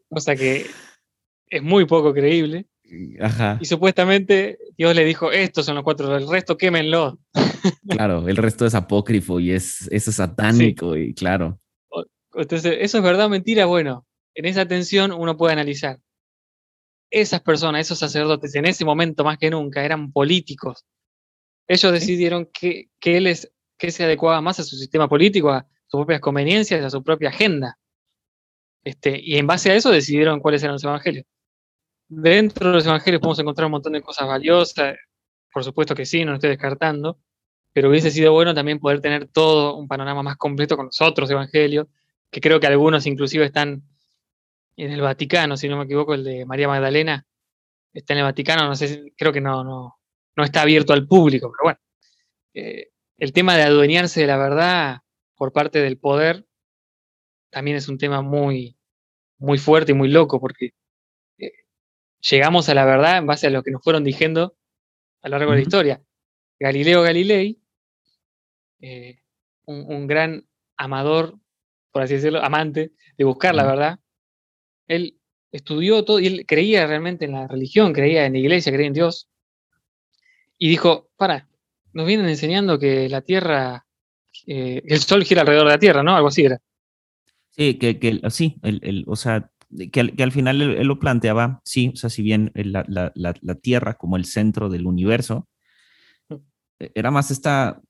cosa 0.10 0.36
que 0.36 0.66
es 1.50 1.62
muy 1.62 1.86
poco 1.86 2.14
creíble. 2.14 2.68
Ajá, 3.20 3.58
Y 3.60 3.66
supuestamente 3.66 4.60
Dios 4.78 4.96
le 4.96 5.04
dijo, 5.04 5.34
estos 5.34 5.66
son 5.66 5.76
los 5.76 5.84
cuatro, 5.84 6.16
el 6.16 6.30
resto 6.30 6.58
quémenlos. 6.58 7.16
claro, 7.90 8.30
el 8.30 8.38
resto 8.38 8.66
es 8.66 8.76
apócrifo 8.76 9.42
y 9.42 9.52
es, 9.52 9.90
eso 9.92 10.10
es 10.10 10.16
satánico 10.16 10.96
y 10.96 11.14
claro. 11.14 11.60
Entonces, 12.38 12.78
¿eso 12.80 12.98
es 12.98 13.04
verdad 13.04 13.26
o 13.26 13.30
mentira? 13.30 13.66
Bueno, 13.66 14.06
en 14.36 14.46
esa 14.46 14.68
tensión 14.68 15.12
uno 15.12 15.36
puede 15.36 15.54
analizar. 15.54 16.00
Esas 17.10 17.42
personas, 17.42 17.82
esos 17.82 18.00
sacerdotes, 18.00 18.54
en 18.56 18.66
ese 18.66 18.86
momento 18.86 19.24
más 19.24 19.38
que 19.38 19.50
nunca, 19.50 19.84
eran 19.84 20.12
políticos. 20.12 20.86
Ellos 21.68 21.92
decidieron 21.92 22.50
que, 22.54 22.90
que, 23.00 23.20
les, 23.22 23.52
que 23.78 23.92
se 23.92 24.04
adecuaba 24.04 24.42
más 24.42 24.60
a 24.60 24.64
su 24.64 24.76
sistema 24.76 25.08
político, 25.08 25.50
a 25.50 25.68
sus 25.88 26.00
propias 26.00 26.22
conveniencias, 26.22 26.84
a 26.84 26.90
su 26.90 27.04
propia 27.04 27.30
agenda. 27.30 27.78
Este, 28.84 29.20
y 29.22 29.38
en 29.38 29.48
base 29.48 29.72
a 29.72 29.76
eso 29.76 29.92
decidieron 29.92 30.40
cuáles 30.40 30.64
eran 30.64 30.74
los 30.74 30.84
evangelios. 30.84 31.26
Dentro 32.08 32.70
de 32.70 32.76
los 32.76 32.86
evangelios 32.86 33.20
podemos 33.22 33.40
encontrar 33.40 33.66
un 33.66 33.72
montón 33.72 33.94
de 33.94 34.02
cosas 34.02 34.28
valiosas, 34.28 34.96
por 35.52 35.64
supuesto 35.64 35.96
que 35.96 36.06
sí, 36.06 36.24
no 36.24 36.32
lo 36.32 36.36
estoy 36.36 36.52
descartando, 36.52 37.20
pero 37.74 37.90
hubiese 37.90 38.12
sido 38.12 38.32
bueno 38.32 38.54
también 38.54 38.80
poder 38.80 39.02
tener 39.02 39.28
todo 39.28 39.76
un 39.76 39.88
panorama 39.88 40.24
más 40.24 40.38
completo 40.38 40.78
con 40.78 40.86
los 40.86 41.02
otros 41.02 41.30
evangelios, 41.32 41.88
que 42.32 42.42
creo 42.42 42.60
que 42.60 42.68
algunos 42.68 43.06
inclusive 43.06 43.46
están 43.46 43.84
en 44.76 44.92
el 44.92 45.02
Vaticano, 45.02 45.58
si 45.58 45.68
no 45.68 45.78
me 45.78 45.86
equivoco, 45.86 46.14
el 46.14 46.24
de 46.24 46.46
María 46.46 46.68
Magdalena 46.68 47.26
está 47.94 48.14
en 48.14 48.20
el 48.20 48.26
Vaticano, 48.26 48.68
no 48.68 48.76
sé, 48.76 49.14
creo 49.18 49.34
que 49.34 49.42
no, 49.42 49.64
no, 49.64 50.00
no 50.36 50.44
está 50.44 50.62
abierto 50.62 50.94
al 50.94 51.08
público, 51.08 51.52
pero 51.52 51.64
bueno. 51.64 51.80
Eh, 52.54 52.92
el 53.18 53.34
tema 53.34 53.56
de 53.56 53.64
adueñarse 53.64 54.22
de 54.22 54.28
la 54.28 54.38
verdad 54.38 55.00
por 55.36 55.52
parte 55.52 55.80
del 55.80 55.98
poder 55.98 56.46
también 57.50 57.78
es 57.78 57.88
un 57.88 57.98
tema 57.98 58.22
muy, 58.22 58.78
muy 59.40 59.58
fuerte 59.58 59.94
y 59.94 59.96
muy 59.96 60.10
loco, 60.10 60.40
porque 60.40 60.72
eh, 61.40 61.52
llegamos 62.20 62.70
a 62.70 62.76
la 62.76 62.86
verdad 62.86 63.18
en 63.18 63.26
base 63.26 63.48
a 63.48 63.50
lo 63.50 63.64
que 63.64 63.72
nos 63.72 63.82
fueron 63.84 64.04
diciendo 64.04 64.56
a 65.22 65.30
lo 65.30 65.38
largo 65.38 65.52
de 65.52 65.58
la 65.58 65.64
historia. 65.64 66.04
Galileo 66.60 67.02
Galilei, 67.02 67.60
eh, 68.82 69.20
un, 69.66 69.86
un 69.88 70.08
gran 70.08 70.48
amador, 70.78 71.40
por 71.98 72.04
así 72.04 72.14
decirlo, 72.14 72.44
amante 72.44 72.92
de 73.18 73.26
buscar 73.26 73.56
la 73.56 73.66
verdad, 73.66 74.00
él 74.88 75.18
estudió 75.52 76.06
todo 76.06 76.20
y 76.20 76.28
él 76.28 76.46
creía 76.48 76.86
realmente 76.86 77.26
en 77.26 77.32
la 77.32 77.48
religión, 77.48 77.92
creía 77.92 78.24
en 78.28 78.34
la 78.34 78.38
iglesia, 78.38 78.72
creía 78.72 78.86
en 78.86 78.94
Dios. 78.94 79.28
Y 80.60 80.70
dijo, 80.70 81.10
para, 81.18 81.48
nos 81.94 82.06
vienen 82.06 82.28
enseñando 82.30 82.78
que 82.78 83.10
la 83.10 83.22
Tierra, 83.22 83.88
eh, 84.46 84.84
el 84.86 85.00
Sol 85.00 85.24
gira 85.24 85.42
alrededor 85.42 85.66
de 85.66 85.74
la 85.74 85.80
Tierra, 85.80 86.04
¿no? 86.04 86.16
Algo 86.16 86.28
así 86.28 86.46
era. 86.46 86.60
Sí, 87.50 87.80
que, 87.80 87.98
que 87.98 88.22
sí, 88.30 88.58
el, 88.62 88.80
el- 88.84 89.04
o 89.08 89.16
sea, 89.16 89.50
que 89.92 90.00
al, 90.00 90.16
que 90.16 90.22
al 90.22 90.32
final 90.32 90.62
él, 90.62 90.78
él 90.78 90.86
lo 90.86 91.00
planteaba, 91.00 91.62
sí, 91.66 91.90
o 91.96 91.98
sea, 91.98 92.12
si 92.12 92.22
bien 92.22 92.52
el- 92.54 92.74
la, 92.74 92.86
la- 92.88 93.12
la- 93.16 93.34
la 93.42 93.56
Tierra 93.56 93.96
como 93.96 94.18
el 94.18 94.26
centro 94.26 94.70
del 94.70 94.86
universo, 94.86 95.48
eh, 96.80 96.92
era 96.94 97.10
más 97.10 97.32
esta, 97.32 97.82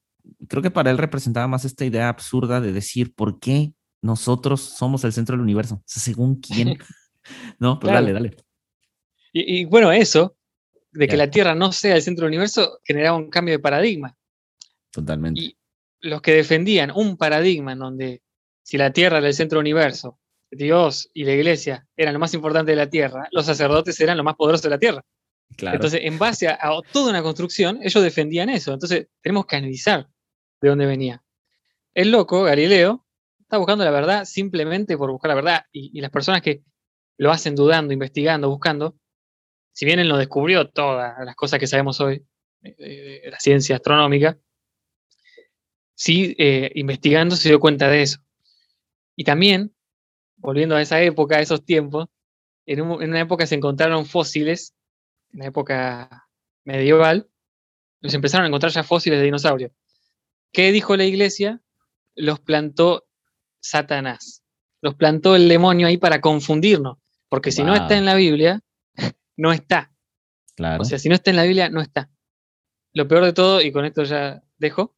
creo 0.48 0.64
que 0.64 0.72
para 0.72 0.92
él 0.92 0.98
representaba 0.98 1.50
más 1.50 1.66
esta 1.66 1.84
idea 1.84 2.08
absurda 2.08 2.62
de 2.62 2.72
decir, 2.72 3.14
¿por 3.14 3.42
qué 3.42 3.74
nosotros 4.08 4.62
somos 4.62 5.04
el 5.04 5.14
centro 5.14 5.34
del 5.34 5.42
universo? 5.42 5.76
O 5.76 5.84
sea, 5.86 6.02
según 6.02 6.40
quién, 6.42 6.78
¿no? 7.60 7.80
Claro. 7.80 7.96
dale, 7.96 8.14
dale. 8.14 8.38
Y, 9.32 9.60
y 9.60 9.66
bueno, 9.66 9.92
eso, 9.92 10.36
de 10.92 11.08
que 11.08 11.18
la 11.18 11.30
Tierra 11.30 11.54
no 11.54 11.72
sea 11.72 11.96
el 11.96 12.02
centro 12.02 12.24
del 12.24 12.32
universo, 12.32 12.80
generaba 12.84 13.18
un 13.18 13.30
cambio 13.30 13.54
de 13.54 13.60
paradigma. 13.60 14.18
Totalmente. 14.92 15.40
Y 15.40 15.58
los 16.00 16.22
que 16.22 16.34
defendían 16.34 16.92
un 16.92 17.18
paradigma 17.18 17.74
en 17.74 17.80
donde 17.80 18.24
si 18.64 18.78
la 18.78 18.92
Tierra 18.92 19.20
era 19.20 19.28
el 19.28 19.34
centro 19.34 19.58
del 19.58 19.66
universo, 19.66 20.20
Dios 20.50 21.10
y 21.14 21.26
la 21.26 21.34
Iglesia 21.34 21.88
eran 21.96 22.14
lo 22.14 22.20
más 22.20 22.34
importante 22.34 22.72
de 22.72 22.78
la 22.78 22.90
Tierra, 22.90 23.28
los 23.32 23.46
sacerdotes 23.46 24.00
eran 24.00 24.18
lo 24.18 24.24
más 24.24 24.36
poderoso 24.36 24.64
de 24.64 24.70
la 24.70 24.80
Tierra. 24.80 25.04
claro. 25.56 25.76
Entonces, 25.76 26.02
en 26.04 26.18
base 26.18 26.48
a, 26.48 26.54
a 26.62 26.82
toda 26.92 27.10
una 27.10 27.22
construcción, 27.22 27.80
ellos 27.84 28.04
defendían 28.04 28.50
eso. 28.50 28.74
Entonces, 28.74 29.08
tenemos 29.22 29.46
que 29.46 29.58
analizar 29.58 30.08
de 30.62 30.70
dónde 30.70 30.86
venía. 30.86 31.24
El 31.94 32.12
loco, 32.12 32.44
Galileo, 32.44 33.07
está 33.48 33.58
buscando 33.58 33.86
la 33.86 33.92
verdad 33.92 34.26
simplemente 34.26 34.98
por 34.98 35.10
buscar 35.10 35.30
la 35.30 35.36
verdad. 35.36 35.66
Y, 35.72 36.02
las 36.02 36.12
personas 36.12 36.42
que 36.42 36.64
lo 37.18 37.32
hacen 37.32 37.56
dudando, 37.56 37.94
investigando, 37.94 38.50
buscando, 38.50 38.98
si 39.72 39.86
bien 39.86 40.00
él 40.00 40.10
no 40.10 40.18
descubrió 40.18 40.70
todas 40.70 41.16
las 41.26 41.36
cosas 41.36 41.58
que 41.58 41.68
sabemos 41.68 42.02
hoy 42.02 42.26
de, 42.60 43.22
la 43.32 43.40
ciencia 43.40 43.78
astronómica, 43.78 44.38
sí 45.96 46.36
eh, 46.38 46.72
investigando 46.76 47.38
se 47.38 47.48
dio 47.48 47.60
cuenta 47.60 47.88
de 47.88 48.02
eso. 48.02 48.20
Y 49.16 49.24
también, 49.24 49.74
volviendo 50.36 50.76
a 50.76 50.82
esa 50.82 51.02
época, 51.02 51.38
a 51.38 51.42
esos 51.42 51.64
tiempos, 51.64 52.08
en, 52.66 52.80
en 52.80 53.10
una 53.10 53.22
época 53.22 53.48
se 53.48 53.56
encontraron 53.56 54.06
fósiles, 54.06 54.76
en 55.32 55.40
la 55.40 55.46
época 55.48 56.28
medieval, 56.66 57.30
se 58.04 58.16
empezaron 58.18 58.44
a 58.44 58.48
encontrar 58.48 58.74
ya 58.74 58.84
fósiles 58.84 59.20
de 59.20 59.26
dinosaurios. 59.26 59.72
¿Qué 60.52 60.74
dijo 60.74 60.98
la 60.98 61.06
iglesia? 61.06 61.62
Los 62.14 62.40
plantó 62.40 63.07
Satanás. 63.60 64.44
Los 64.82 64.96
plantó 64.96 65.36
el 65.36 65.50
demonio 65.50 65.88
ahí 65.88 65.98
para 65.98 66.22
confundirnos. 66.22 66.98
Porque 67.30 67.52
si 67.52 67.64
no 67.64 67.76
está 67.76 67.98
en 67.98 68.06
la 68.06 68.16
Biblia, 68.16 68.62
no 69.38 69.52
está. 69.52 69.92
Claro. 70.56 70.82
O 70.82 70.86
sea, 70.86 70.98
si 70.98 71.10
no 71.10 71.16
está 71.16 71.30
en 71.30 71.36
la 71.36 71.44
Biblia, 71.44 71.70
no 71.70 71.82
está. 71.82 72.10
Lo 72.94 73.08
peor 73.08 73.26
de 73.26 73.34
todo, 73.34 73.62
y 73.62 73.72
con 73.72 73.86
esto 73.86 74.04
ya 74.04 74.42
dejo, 74.58 74.96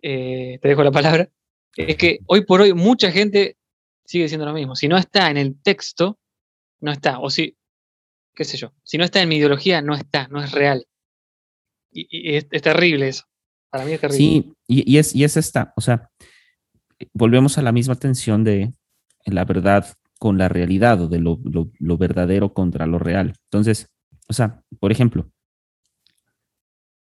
eh, 0.00 0.58
te 0.60 0.68
dejo 0.68 0.82
la 0.82 0.90
palabra, 0.90 1.30
es 1.76 1.96
que 1.96 2.20
hoy 2.26 2.44
por 2.44 2.60
hoy 2.60 2.74
mucha 2.74 3.10
gente 3.10 3.56
sigue 4.04 4.24
diciendo 4.24 4.46
lo 4.46 4.52
mismo. 4.52 4.74
Si 4.74 4.88
no 4.88 4.96
está 4.96 5.30
en 5.30 5.36
el 5.36 5.60
texto, 5.62 6.18
no 6.80 6.92
está. 6.92 7.18
O 7.20 7.30
si, 7.30 7.56
qué 8.34 8.44
sé 8.44 8.56
yo, 8.56 8.72
si 8.82 8.98
no 8.98 9.04
está 9.04 9.22
en 9.22 9.28
mi 9.28 9.36
ideología, 9.36 9.80
no 9.82 9.94
está, 9.94 10.28
no 10.28 10.42
es 10.42 10.52
real. 10.52 10.86
Y, 11.90 12.34
es, 12.34 12.48
terrible 12.48 13.08
eso. 13.08 13.24
Para 13.70 13.84
mí 13.84 13.92
es 13.92 14.00
terrible. 14.00 14.18
Sí, 14.18 14.54
y, 14.66 14.96
es, 14.96 15.14
y 15.14 15.24
es 15.24 15.36
esta, 15.36 15.72
o 15.76 15.80
sea, 15.80 16.10
volvemos 17.12 17.58
a 17.58 17.62
la 17.62 17.72
misma 17.72 17.94
tensión 17.94 18.44
de 18.44 18.72
la 19.24 19.44
verdad 19.44 19.86
con 20.18 20.38
la 20.38 20.48
realidad 20.48 21.00
o 21.00 21.08
de 21.08 21.18
lo, 21.18 21.98
verdadero 21.98 22.54
contra 22.54 22.86
lo 22.86 22.98
real. 22.98 23.34
Entonces, 23.50 23.90
o 24.28 24.32
sea, 24.32 24.62
por 24.78 24.92
ejemplo, 24.92 25.30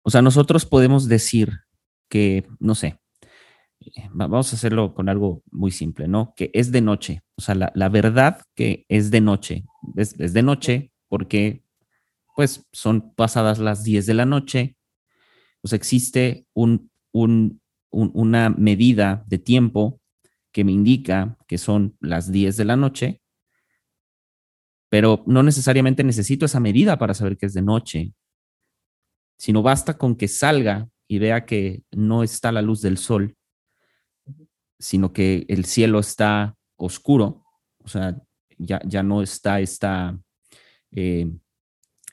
o 0.02 0.10
sea, 0.10 0.22
nosotros 0.22 0.66
podemos 0.66 1.08
decir 1.08 1.60
que, 2.10 2.48
no 2.60 2.76
sé, 2.76 3.00
vamos 4.12 4.52
a 4.52 4.56
hacerlo 4.56 4.94
con 4.94 5.10
algo 5.10 5.44
muy 5.52 5.72
simple, 5.72 6.08
¿no? 6.08 6.34
Que 6.36 6.50
es 6.54 6.72
de 6.72 6.82
noche. 6.82 7.22
O 7.38 7.42
sea, 7.42 7.56
la, 7.56 7.90
verdad 7.90 8.42
que 8.56 8.86
es 8.90 9.12
de 9.12 9.22
noche. 9.22 9.66
Es, 9.96 10.20
es, 10.20 10.34
de 10.34 10.44
noche 10.44 10.92
porque, 11.08 11.64
pues, 12.36 12.66
son 12.72 13.14
pasadas 13.14 13.60
las 13.60 13.84
10 13.84 14.06
de 14.06 14.14
la 14.14 14.26
noche. 14.26 14.78
Pues 15.62 15.74
existe 15.74 16.48
un, 16.54 16.90
un, 17.12 17.62
una 17.96 18.50
medida 18.50 19.24
de 19.28 19.38
tiempo 19.38 20.02
que 20.52 20.64
me 20.64 20.72
indica 20.72 21.38
que 21.48 21.58
son 21.58 21.96
las 22.00 22.32
10 22.32 22.58
de 22.58 22.66
la 22.66 22.76
noche, 22.76 23.22
pero 24.90 25.24
no 25.26 25.44
necesariamente 25.44 26.04
necesito 26.04 26.46
esa 26.46 26.60
medida 26.60 26.98
para 26.98 27.14
saber 27.14 27.38
que 27.38 27.46
es 27.46 27.54
de 27.54 27.62
noche, 27.62 28.14
sino 29.38 29.62
basta 29.62 29.98
con 29.98 30.16
que 30.16 30.28
salga 30.28 30.90
y 31.08 31.20
vea 31.20 31.46
que 31.46 31.84
no 31.92 32.24
está 32.24 32.52
la 32.52 32.62
luz 32.62 32.82
del 32.82 32.98
sol, 32.98 33.36
sino 34.80 35.14
que 35.14 35.46
el 35.48 35.66
cielo 35.66 36.00
está 36.00 36.56
oscuro, 36.78 37.46
o 37.80 37.88
sea, 37.88 38.22
ya, 38.58 38.82
ya 38.86 39.04
no 39.04 39.22
está 39.22 39.60
esta, 39.60 40.18
eh, 40.92 41.32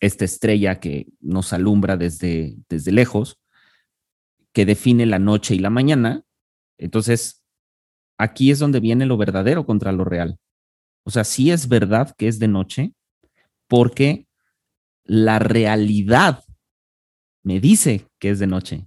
esta 0.01 0.25
estrella 0.25 0.81
que 0.81 1.09
nos 1.21 1.53
alumbra 1.53 1.97
desde, 1.97 2.57
desde 2.69 2.93
lejos, 2.93 3.42
que 4.53 4.67
define 4.67 5.07
la 5.07 5.19
noche 5.19 5.55
y 5.55 5.59
la 5.59 5.71
mañana. 5.71 6.25
Entonces, 6.79 7.45
aquí 8.19 8.51
es 8.51 8.59
donde 8.59 8.81
viene 8.81 9.07
lo 9.07 9.17
verdadero 9.17 9.67
contra 9.67 9.93
lo 9.93 10.05
real. 10.05 10.39
O 11.05 11.11
sea, 11.11 11.25
sí 11.25 11.51
es 11.51 11.69
verdad 11.69 12.15
que 12.17 12.29
es 12.29 12.39
de 12.39 12.49
noche, 12.49 12.93
porque 13.69 14.27
la 15.05 15.39
realidad 15.39 16.45
me 17.43 17.61
dice 17.61 18.07
que 18.21 18.31
es 18.31 18.39
de 18.39 18.47
noche. 18.47 18.87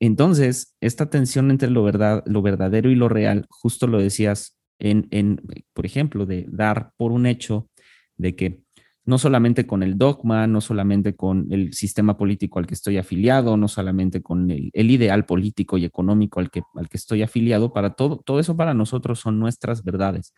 Entonces, 0.00 0.74
esta 0.80 1.10
tensión 1.10 1.50
entre 1.50 1.70
lo, 1.70 1.84
verdad, 1.84 2.22
lo 2.26 2.42
verdadero 2.42 2.90
y 2.90 2.94
lo 2.94 3.08
real, 3.08 3.46
justo 3.50 3.86
lo 3.86 4.00
decías 4.00 4.58
en, 4.78 5.06
en, 5.10 5.40
por 5.74 5.86
ejemplo, 5.86 6.26
de 6.26 6.46
dar 6.48 6.92
por 6.96 7.12
un 7.12 7.26
hecho 7.26 7.68
de 8.16 8.34
que 8.34 8.61
no 9.04 9.18
solamente 9.18 9.66
con 9.66 9.82
el 9.82 9.98
dogma, 9.98 10.46
no 10.46 10.60
solamente 10.60 11.16
con 11.16 11.46
el 11.50 11.72
sistema 11.72 12.16
político 12.16 12.58
al 12.58 12.66
que 12.66 12.74
estoy 12.74 12.98
afiliado, 12.98 13.56
no 13.56 13.66
solamente 13.66 14.22
con 14.22 14.50
el, 14.50 14.70
ideal 14.72 15.26
político 15.26 15.76
y 15.76 15.84
económico 15.84 16.38
al 16.38 16.50
que, 16.50 16.62
al 16.74 16.88
que 16.88 16.96
estoy 16.96 17.22
afiliado, 17.22 17.72
para 17.72 17.94
todo, 17.94 18.18
todo 18.18 18.38
eso 18.38 18.56
para 18.56 18.74
nosotros 18.74 19.18
son 19.18 19.40
nuestras 19.40 19.82
verdades. 19.82 20.32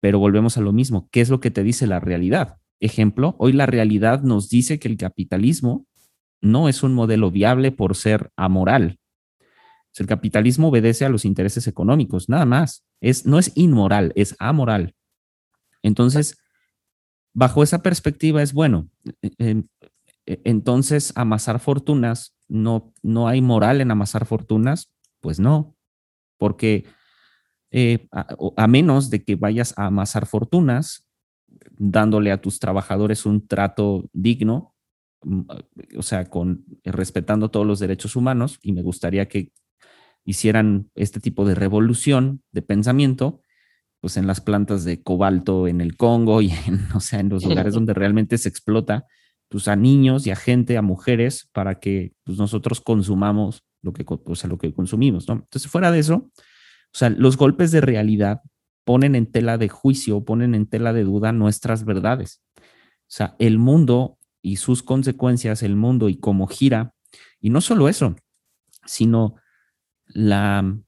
Pero 0.00 0.18
volvemos 0.18 0.56
a 0.56 0.62
lo 0.62 0.72
mismo, 0.72 1.08
¿qué 1.12 1.20
es 1.20 1.30
lo 1.30 1.40
que 1.40 1.50
te 1.50 1.62
dice 1.62 1.86
la 1.86 2.00
realidad? 2.00 2.56
Ejemplo, 2.80 3.36
hoy 3.38 3.52
la 3.52 3.66
realidad 3.66 4.22
nos 4.22 4.48
dice 4.48 4.78
que 4.78 4.88
el 4.88 4.96
capitalismo 4.96 5.86
no 6.40 6.68
es 6.68 6.82
un 6.82 6.94
modelo 6.94 7.30
viable 7.30 7.70
por 7.70 7.94
ser 7.94 8.30
amoral. 8.36 8.98
El 9.98 10.06
capitalismo 10.06 10.68
obedece 10.68 11.04
a 11.04 11.08
los 11.08 11.24
intereses 11.24 11.66
económicos, 11.66 12.28
nada 12.28 12.46
más. 12.46 12.84
Es, 13.00 13.26
no 13.26 13.38
es 13.38 13.52
inmoral, 13.54 14.12
es 14.14 14.34
amoral. 14.38 14.94
Entonces, 15.82 16.38
bajo 17.32 17.62
esa 17.62 17.82
perspectiva 17.82 18.42
es 18.42 18.52
bueno. 18.52 18.88
E, 19.22 19.64
e, 20.26 20.40
entonces, 20.44 21.12
amasar 21.16 21.60
fortunas, 21.60 22.36
no, 22.48 22.92
no 23.02 23.28
hay 23.28 23.40
moral 23.40 23.80
en 23.80 23.90
amasar 23.90 24.26
fortunas, 24.26 24.92
pues 25.20 25.40
no, 25.40 25.76
porque 26.38 26.84
eh, 27.70 28.08
a, 28.10 28.66
menos 28.66 29.10
de 29.10 29.22
que 29.24 29.36
vayas 29.36 29.74
a 29.78 29.86
amasar 29.86 30.26
fortunas, 30.26 31.06
dándole 31.78 32.32
a 32.32 32.40
tus 32.40 32.58
trabajadores 32.58 33.26
un 33.26 33.46
trato 33.46 34.08
digno, 34.12 34.74
mm, 35.22 35.42
o 35.98 36.02
sea, 36.02 36.24
con 36.26 36.64
respetando 36.84 37.50
todos 37.50 37.66
los 37.66 37.78
derechos 37.78 38.16
humanos, 38.16 38.58
y 38.62 38.72
me 38.72 38.82
gustaría 38.82 39.28
que 39.28 39.52
hicieran 40.24 40.90
este 40.94 41.20
tipo 41.20 41.44
de 41.44 41.54
revolución 41.54 42.42
de 42.52 42.62
pensamiento, 42.62 43.39
pues 44.00 44.16
en 44.16 44.26
las 44.26 44.40
plantas 44.40 44.84
de 44.84 45.02
cobalto 45.02 45.68
en 45.68 45.80
el 45.80 45.96
Congo 45.96 46.42
y 46.42 46.50
en, 46.50 46.80
o 46.94 47.00
sea, 47.00 47.20
en 47.20 47.28
los 47.28 47.44
lugares 47.44 47.74
donde 47.74 47.94
realmente 47.94 48.38
se 48.38 48.48
explota 48.48 49.06
pues 49.48 49.66
a 49.66 49.76
niños 49.76 50.26
y 50.26 50.30
a 50.30 50.36
gente, 50.36 50.76
a 50.76 50.82
mujeres, 50.82 51.48
para 51.52 51.80
que 51.80 52.12
pues, 52.24 52.38
nosotros 52.38 52.80
consumamos 52.80 53.64
lo 53.82 53.92
que, 53.92 54.04
o 54.06 54.34
sea, 54.36 54.48
lo 54.48 54.58
que 54.58 54.72
consumimos, 54.72 55.26
¿no? 55.26 55.34
Entonces, 55.34 55.68
fuera 55.68 55.90
de 55.90 55.98
eso, 55.98 56.30
o 56.92 56.96
sea, 56.96 57.10
los 57.10 57.36
golpes 57.36 57.72
de 57.72 57.80
realidad 57.80 58.42
ponen 58.84 59.16
en 59.16 59.26
tela 59.26 59.58
de 59.58 59.68
juicio, 59.68 60.24
ponen 60.24 60.54
en 60.54 60.66
tela 60.66 60.92
de 60.92 61.04
duda 61.04 61.32
nuestras 61.32 61.84
verdades. 61.84 62.42
O 62.56 62.62
sea, 63.12 63.34
el 63.38 63.58
mundo 63.58 64.18
y 64.40 64.56
sus 64.56 64.84
consecuencias, 64.84 65.62
el 65.62 65.74
mundo 65.74 66.08
y 66.08 66.18
cómo 66.18 66.46
gira, 66.46 66.94
y 67.40 67.50
no 67.50 67.60
solo 67.60 67.88
eso, 67.88 68.14
sino 68.86 69.34
la... 70.06 70.78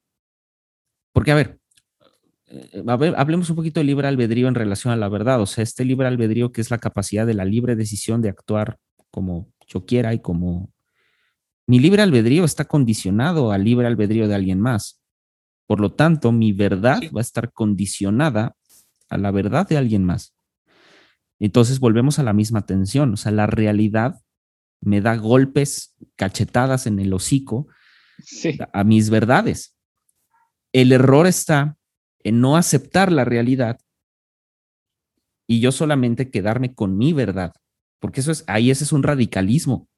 Porque, 1.13 1.33
a 1.33 1.35
ver, 1.35 1.61
hablemos 3.17 3.51
un 3.51 3.57
poquito 3.57 3.81
de 3.81 3.85
libre 3.85 4.09
albedrío 4.09 4.49
en 4.49 4.55
relación 4.55 4.93
a 4.93 4.97
la 4.97 5.09
verdad. 5.09 5.41
O 5.41 5.47
sea, 5.47 5.63
este 5.63 5.85
libre 5.85 6.07
albedrío 6.07 6.53
que 6.53 6.61
es 6.61 6.71
la 6.71 6.79
capacidad 6.79 7.27
de 7.27 7.35
la 7.35 7.45
libre 7.45 7.77
decisión 7.77 8.23
de 8.23 8.29
actuar 8.29 8.79
como 9.11 9.53
yo 9.67 9.85
quiera 9.85 10.15
y 10.15 10.21
como 10.21 10.73
mi 11.67 11.79
libre 11.79 12.03
albedrío 12.03 12.45
está 12.45 12.65
condicionado 12.65 13.53
al 13.53 13.65
libre 13.65 13.87
albedrío 13.87 14.29
de 14.29 14.35
alguien 14.35 14.61
más. 14.61 15.01
Por 15.67 15.81
lo 15.81 15.93
tanto, 15.93 16.33
mi 16.33 16.53
verdad 16.53 17.01
va 17.15 17.21
a 17.21 17.23
estar 17.23 17.53
condicionada 17.53 18.57
a 19.09 19.17
la 19.17 19.31
verdad 19.31 19.69
de 19.69 19.77
alguien 19.77 20.05
más. 20.05 20.35
Entonces 21.39 21.81
volvemos 21.81 22.19
a 22.19 22.23
la 22.23 22.33
misma 22.33 22.67
tensión. 22.67 23.15
O 23.15 23.17
sea, 23.17 23.33
la 23.33 23.47
realidad 23.47 24.21
me 24.81 25.01
da 25.01 25.17
golpes, 25.17 25.95
cachetadas 26.17 26.87
en 26.87 26.99
el 26.99 27.13
hocico 27.13 27.69
a 28.73 28.85
mis 28.85 29.11
verdades. 29.11 29.77
El 30.73 30.93
error 30.93 31.27
está 31.27 31.77
en 32.25 32.41
no 32.41 32.57
aceptar 32.57 33.13
la 33.13 33.25
realidad 33.25 33.79
y 35.47 35.61
yo 35.61 35.73
solamente 35.73 36.31
quedarme 36.31 36.75
con 36.75 36.97
mi 36.97 37.13
verdad, 37.13 37.53
porque 38.01 38.21
eso 38.21 38.33
es, 38.33 38.45
ahí 38.47 38.71
ese 38.71 38.85
es 38.85 38.93
un 38.93 39.03
radicalismo. 39.03 39.89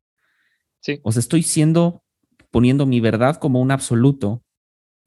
Sí. 0.80 1.00
O 1.02 1.12
sea, 1.12 1.20
estoy 1.20 1.42
siendo, 1.42 2.02
poniendo 2.50 2.86
mi 2.86 3.00
verdad 3.00 3.36
como 3.36 3.60
un 3.60 3.70
absoluto, 3.70 4.42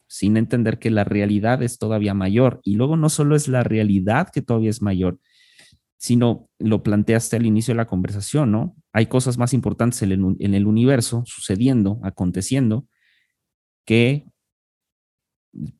sin 0.07 0.37
entender 0.37 0.79
que 0.79 0.89
la 0.89 1.03
realidad 1.03 1.61
es 1.61 1.77
todavía 1.77 2.13
mayor. 2.13 2.61
Y 2.63 2.75
luego 2.75 2.95
no 2.95 3.09
solo 3.09 3.35
es 3.35 3.47
la 3.47 3.63
realidad 3.63 4.29
que 4.31 4.41
todavía 4.41 4.69
es 4.69 4.81
mayor, 4.81 5.19
sino 5.97 6.49
lo 6.59 6.81
planteaste 6.81 7.35
al 7.35 7.45
inicio 7.45 7.73
de 7.73 7.77
la 7.77 7.87
conversación, 7.87 8.51
¿no? 8.51 8.75
Hay 8.93 9.07
cosas 9.07 9.37
más 9.37 9.53
importantes 9.53 10.01
en 10.01 10.11
el, 10.11 10.35
en 10.39 10.53
el 10.53 10.65
universo 10.65 11.23
sucediendo, 11.25 11.99
aconteciendo, 12.03 12.87
que 13.85 14.25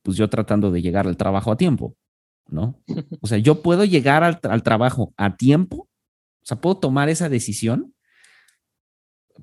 pues 0.01 0.17
yo 0.17 0.29
tratando 0.29 0.71
de 0.71 0.81
llegar 0.81 1.07
al 1.07 1.17
trabajo 1.17 1.51
a 1.51 1.57
tiempo, 1.57 1.95
¿no? 2.47 2.81
O 3.21 3.27
sea, 3.27 3.37
yo 3.37 3.61
puedo 3.61 3.85
llegar 3.85 4.23
al, 4.23 4.63
trabajo 4.63 5.13
a 5.17 5.35
tiempo, 5.35 5.87
o 6.41 6.45
sea, 6.45 6.59
puedo 6.59 6.77
tomar 6.77 7.09
esa 7.09 7.29
decisión 7.29 7.93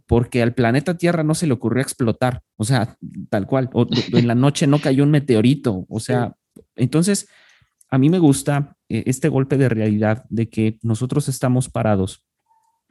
porque 0.06 0.42
al 0.42 0.54
planeta 0.54 0.96
Tierra 0.96 1.22
no 1.22 1.34
se 1.34 1.46
le 1.46 1.54
ocurrió 1.54 1.82
explotar, 1.82 2.42
o 2.56 2.64
sea, 2.64 2.96
tal 3.30 3.46
cual, 3.46 3.70
o, 3.72 3.86
en 4.12 4.26
la 4.26 4.34
noche 4.34 4.66
no 4.66 4.80
cayó 4.80 5.04
un 5.04 5.10
meteorito, 5.10 5.86
o 5.88 6.00
sea, 6.00 6.34
entonces 6.76 7.28
a 7.90 7.98
mí 7.98 8.10
me 8.10 8.18
gusta 8.18 8.76
eh, 8.88 9.04
este 9.06 9.28
golpe 9.28 9.56
de 9.56 9.68
realidad 9.68 10.24
de 10.28 10.48
que 10.48 10.78
nosotros 10.82 11.28
estamos 11.28 11.68
parados 11.68 12.24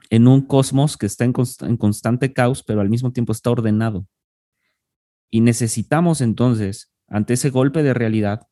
en 0.10 0.27
un 0.27 0.41
cosmos 0.41 0.95
que 0.95 1.06
está 1.06 1.25
en, 1.25 1.34
en 1.62 1.77
constante 1.77 2.34
caos, 2.34 2.63
pero 2.63 2.82
al 2.82 2.89
mismo 2.89 3.12
tiempo 3.12 3.32
está 3.32 3.51
ordenado. 3.51 4.08
Y 5.29 5.41
necesitamos 5.41 6.21
entonces, 6.21 6.92
ante 7.07 7.33
ese 7.33 7.49
golpe 7.49 7.83
de 7.83 7.93
realidad, 7.93 8.47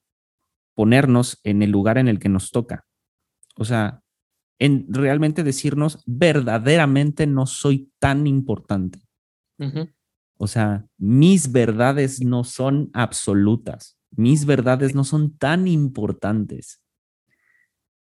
ponernos 0.76 1.40
en 1.44 1.62
el 1.62 1.72
lugar 1.72 1.98
en 1.98 2.08
el 2.08 2.20
que 2.20 2.30
nos 2.30 2.52
toca. 2.52 2.86
O 3.56 3.66
sea, 3.66 4.02
en 4.60 4.86
realmente 4.94 5.44
decirnos, 5.44 6.04
verdaderamente 6.06 7.28
no 7.28 7.46
soy 7.46 7.92
tan 8.00 8.28
importante. 8.28 9.00
O 10.38 10.48
sea, 10.48 10.86
mis 10.98 11.52
verdades 11.52 12.22
no 12.22 12.44
son 12.44 12.90
absolutas, 12.94 13.98
mis 14.10 14.46
verdades 14.46 14.96
no 14.96 15.04
son 15.04 15.38
tan 15.38 15.68
importantes. 15.68 16.82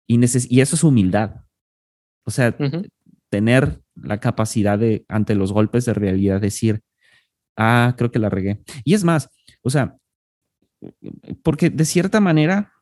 Y, 0.07 0.19
y 0.19 0.61
eso 0.61 0.77
es 0.77 0.85
humildad. 0.85 1.45
O 2.25 2.31
sea, 2.31 2.57
tener 3.31 3.83
la 3.95 4.19
capacidad 4.19 4.79
de, 4.79 5.05
ante 5.09 5.35
los 5.35 5.53
golpes 5.53 5.85
de 5.85 5.95
realidad, 5.95 6.41
decir, 6.41 6.83
ah, 7.57 7.95
creo 7.97 8.11
que 8.11 8.19
la 8.19 8.29
regué. 8.29 8.61
Y 8.85 8.95
es 8.95 9.05
más, 9.05 9.31
o 9.63 9.71
sea, 9.71 9.97
porque 11.43 11.71
de 11.71 11.85
cierta 11.85 12.21
manera 12.21 12.73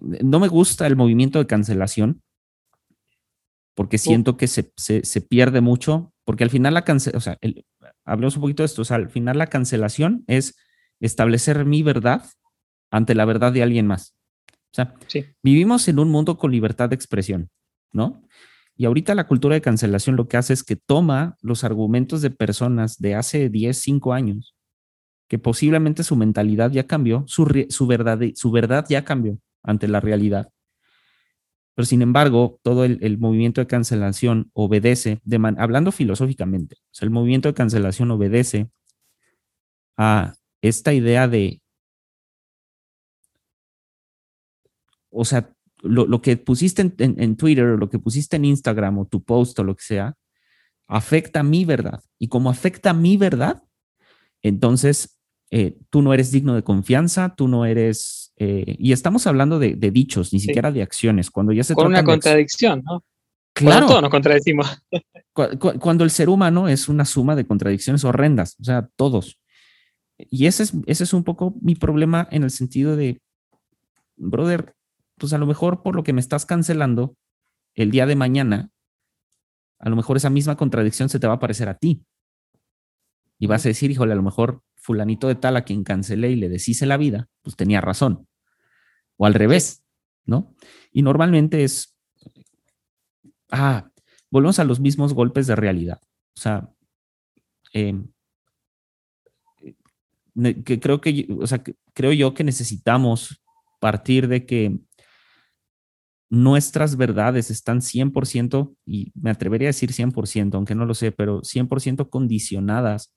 no 0.00 0.40
me 0.40 0.48
gusta 0.48 0.86
el 0.86 0.96
movimiento 0.96 1.38
de 1.38 1.46
cancelación, 1.46 2.22
porque 3.74 3.98
siento 3.98 4.36
que 4.36 4.46
se, 4.46 5.20
pierde 5.28 5.60
mucho, 5.60 6.12
porque 6.24 6.44
al 6.44 6.50
final 6.50 6.74
la 6.74 6.82
cancelación, 6.82 7.18
o 7.18 7.20
sea, 7.20 7.38
hablemos 8.04 8.36
un 8.36 8.42
poquito 8.42 8.62
de 8.62 8.66
esto, 8.66 8.82
o 8.82 8.84
sea, 8.84 8.96
al 8.96 9.10
final 9.10 9.38
la 9.38 9.48
cancelación 9.48 10.24
es 10.26 10.56
establecer 11.00 11.64
mi 11.64 11.82
verdad 11.82 12.24
ante 12.90 13.14
la 13.14 13.24
verdad 13.24 13.52
de 13.52 13.62
alguien 13.62 13.86
más. 13.86 14.16
O 14.50 14.74
sea, 14.74 14.94
vivimos 15.42 15.86
en 15.88 15.98
un 15.98 16.10
mundo 16.10 16.38
con 16.38 16.50
libertad 16.50 16.88
de 16.88 16.96
expresión, 16.96 17.50
¿no? 17.92 18.22
Y 18.76 18.86
ahorita 18.86 19.14
la 19.14 19.26
cultura 19.26 19.54
de 19.54 19.60
cancelación 19.60 20.16
lo 20.16 20.26
que 20.26 20.36
hace 20.36 20.52
es 20.52 20.64
que 20.64 20.76
toma 20.76 21.36
los 21.42 21.62
argumentos 21.62 22.22
de 22.22 22.30
personas 22.30 22.98
de 22.98 23.14
hace 23.14 23.48
10, 23.48 23.76
5 23.76 24.12
años, 24.12 24.53
posiblemente 25.38 26.04
su 26.04 26.16
mentalidad 26.16 26.70
ya 26.70 26.86
cambió, 26.86 27.24
su, 27.26 27.44
verdad, 27.86 28.20
su 28.34 28.50
verdad 28.50 28.86
ya 28.88 29.04
cambió 29.04 29.38
ante 29.62 29.88
la 29.88 30.00
realidad. 30.00 30.50
Pero 31.74 31.86
sin 31.86 32.02
embargo, 32.02 32.60
todo 32.62 32.84
el, 32.84 33.18
movimiento 33.18 33.60
de 33.60 33.66
cancelación 33.66 34.50
obedece, 34.52 35.20
hablando 35.58 35.90
filosóficamente, 35.90 36.76
el 37.00 37.10
movimiento 37.10 37.48
de 37.48 37.54
cancelación 37.54 38.10
obedece 38.12 38.70
a 39.96 40.34
esta 40.62 40.92
idea 40.92 41.26
de, 41.26 41.60
o 45.10 45.24
sea, 45.24 45.52
lo, 45.82 46.22
que 46.22 46.36
pusiste 46.36 46.82
en, 46.82 46.94
en, 46.98 47.36
Twitter 47.36 47.64
o 47.64 47.76
lo 47.76 47.90
que 47.90 47.98
pusiste 47.98 48.36
en 48.36 48.44
Instagram 48.44 48.98
o 48.98 49.06
tu 49.06 49.22
post 49.22 49.58
o 49.58 49.64
lo 49.64 49.74
que 49.74 49.84
sea, 49.84 50.14
afecta 50.86 51.42
mi 51.42 51.64
verdad. 51.64 52.02
Y 52.18 52.28
como 52.28 52.50
afecta 52.50 52.94
mi 52.94 53.16
verdad, 53.16 53.62
entonces 54.42 55.13
eh, 55.56 55.78
tú 55.88 56.02
no 56.02 56.12
eres 56.12 56.32
digno 56.32 56.56
de 56.56 56.64
confianza, 56.64 57.32
tú 57.36 57.46
no 57.46 57.64
eres... 57.64 58.32
Eh, 58.38 58.74
y 58.76 58.90
estamos 58.90 59.24
hablando 59.28 59.60
de, 59.60 59.76
dichos, 59.76 60.32
ni 60.32 60.40
siquiera 60.40 60.72
de 60.72 60.82
acciones. 60.82 61.30
Cuando 61.30 61.52
ya 61.52 61.62
se 61.62 61.74
Con 61.74 61.86
una 61.86 62.02
contradicción, 62.02 62.82
¿no? 62.84 63.04
Claro. 63.52 63.86
todos 63.86 64.02
nos 64.02 64.10
contradecimos. 64.10 64.82
cuando 65.78 66.02
el 66.02 66.10
ser 66.10 66.28
humano 66.28 66.66
es 66.66 66.88
una 66.88 67.04
suma 67.04 67.36
de 67.36 67.46
contradicciones 67.46 68.02
horrendas, 68.02 68.56
o 68.60 68.64
sea, 68.64 68.88
todos. 68.96 69.38
Y 70.18 70.46
ese 70.46 70.64
es, 70.64 70.74
ese 70.86 71.04
es 71.04 71.12
un 71.12 71.22
poco 71.22 71.54
mi 71.60 71.76
problema 71.76 72.26
en 72.32 72.42
el 72.42 72.50
sentido 72.50 72.96
de, 72.96 73.22
brother, 74.16 74.74
pues 75.18 75.32
a 75.34 75.38
lo 75.38 75.46
mejor 75.46 75.84
por 75.84 75.94
lo 75.94 76.02
que 76.02 76.12
me 76.12 76.20
estás 76.20 76.46
cancelando 76.46 77.14
el 77.76 77.92
día 77.92 78.06
de 78.06 78.16
mañana, 78.16 78.70
a 79.78 79.88
lo 79.88 79.94
mejor 79.94 80.16
esa 80.16 80.30
misma 80.30 80.56
contradicción 80.56 81.08
se 81.08 81.20
te 81.20 81.28
va 81.28 81.34
a 81.34 81.38
parecer 81.38 81.68
a 81.68 81.78
ti. 81.78 82.04
Y 83.38 83.46
vas 83.46 83.64
a 83.64 83.68
decir, 83.68 83.92
híjole, 83.92 84.14
a 84.14 84.16
lo 84.16 84.22
mejor 84.24 84.60
fulanito 84.84 85.28
de 85.28 85.34
tal 85.34 85.56
a 85.56 85.64
quien 85.64 85.82
cancelé 85.82 86.30
y 86.30 86.36
le 86.36 86.50
deshice 86.50 86.84
la 86.84 86.98
vida, 86.98 87.26
pues 87.40 87.56
tenía 87.56 87.80
razón. 87.80 88.28
O 89.16 89.24
al 89.24 89.32
revés, 89.32 89.82
¿no? 90.26 90.54
Y 90.92 91.00
normalmente 91.00 91.64
es, 91.64 91.96
ah, 93.50 93.90
volvemos 94.30 94.58
a 94.58 94.64
los 94.64 94.80
mismos 94.80 95.14
golpes 95.14 95.46
de 95.46 95.56
realidad. 95.56 96.02
O 96.36 96.40
sea, 96.40 96.70
em, 97.72 98.08
que 100.64 100.80
creo 100.80 101.00
que, 101.00 101.28
o 101.40 101.46
sea, 101.46 101.62
creo 101.94 102.12
yo 102.12 102.34
que 102.34 102.44
necesitamos 102.44 103.42
partir 103.80 104.28
de 104.28 104.44
que 104.44 104.80
nuestras 106.28 106.96
verdades 106.96 107.50
están 107.50 107.80
100%, 107.80 108.76
y 108.84 109.12
me 109.14 109.30
atrevería 109.30 109.68
a 109.68 109.70
decir 109.70 109.92
100%, 109.94 110.58
aunque 110.58 110.74
no 110.74 110.84
lo 110.84 110.92
sé, 110.92 111.10
pero 111.10 111.42
100% 111.42 112.10
condicionadas 112.10 113.14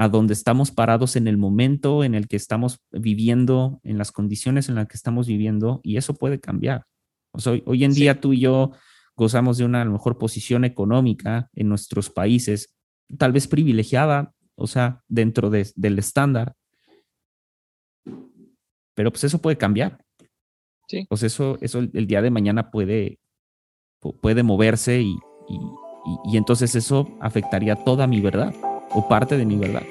a 0.00 0.08
donde 0.08 0.32
estamos 0.32 0.70
parados 0.70 1.14
en 1.14 1.28
el 1.28 1.36
momento 1.36 2.04
en 2.04 2.14
el 2.14 2.26
que 2.26 2.36
estamos 2.36 2.80
viviendo, 2.90 3.80
en 3.84 3.98
las 3.98 4.12
condiciones 4.12 4.70
en 4.70 4.76
las 4.76 4.88
que 4.88 4.96
estamos 4.96 5.26
viviendo, 5.26 5.82
y 5.82 5.98
eso 5.98 6.14
puede 6.14 6.40
cambiar. 6.40 6.86
O 7.32 7.38
sea, 7.38 7.52
hoy, 7.66 7.84
en 7.84 7.92
día 7.92 8.18
tú 8.18 8.32
y 8.32 8.40
yo 8.40 8.72
gozamos 9.14 9.58
de 9.58 9.66
una 9.66 9.84
mejor 9.84 10.16
posición 10.16 10.64
económica 10.64 11.50
en 11.52 11.68
nuestros 11.68 12.08
países, 12.08 12.74
tal 13.18 13.32
vez 13.32 13.46
privilegiada, 13.46 14.32
o 14.54 14.66
sea, 14.66 15.02
dentro 15.06 15.50
del 15.50 15.98
estándar. 15.98 16.54
Pero 18.94 19.10
pues 19.10 19.24
eso 19.24 19.38
puede 19.42 19.58
cambiar. 19.58 20.02
Pues 21.10 21.22
eso, 21.24 21.58
eso 21.60 21.80
el, 21.80 22.06
día 22.06 22.22
de 22.22 22.30
mañana 22.30 22.70
puede, 22.70 23.18
puede 24.22 24.42
moverse 24.42 25.02
y, 25.02 25.10
y, 25.10 25.60
y 26.32 26.36
entonces 26.38 26.74
eso 26.74 27.18
afectaría 27.20 27.76
toda 27.76 28.06
mi 28.06 28.22
verdad 28.22 28.54
o 28.90 29.06
parte 29.08 29.36
de 29.36 29.44
mi 29.44 29.56
verdad. 29.56 29.82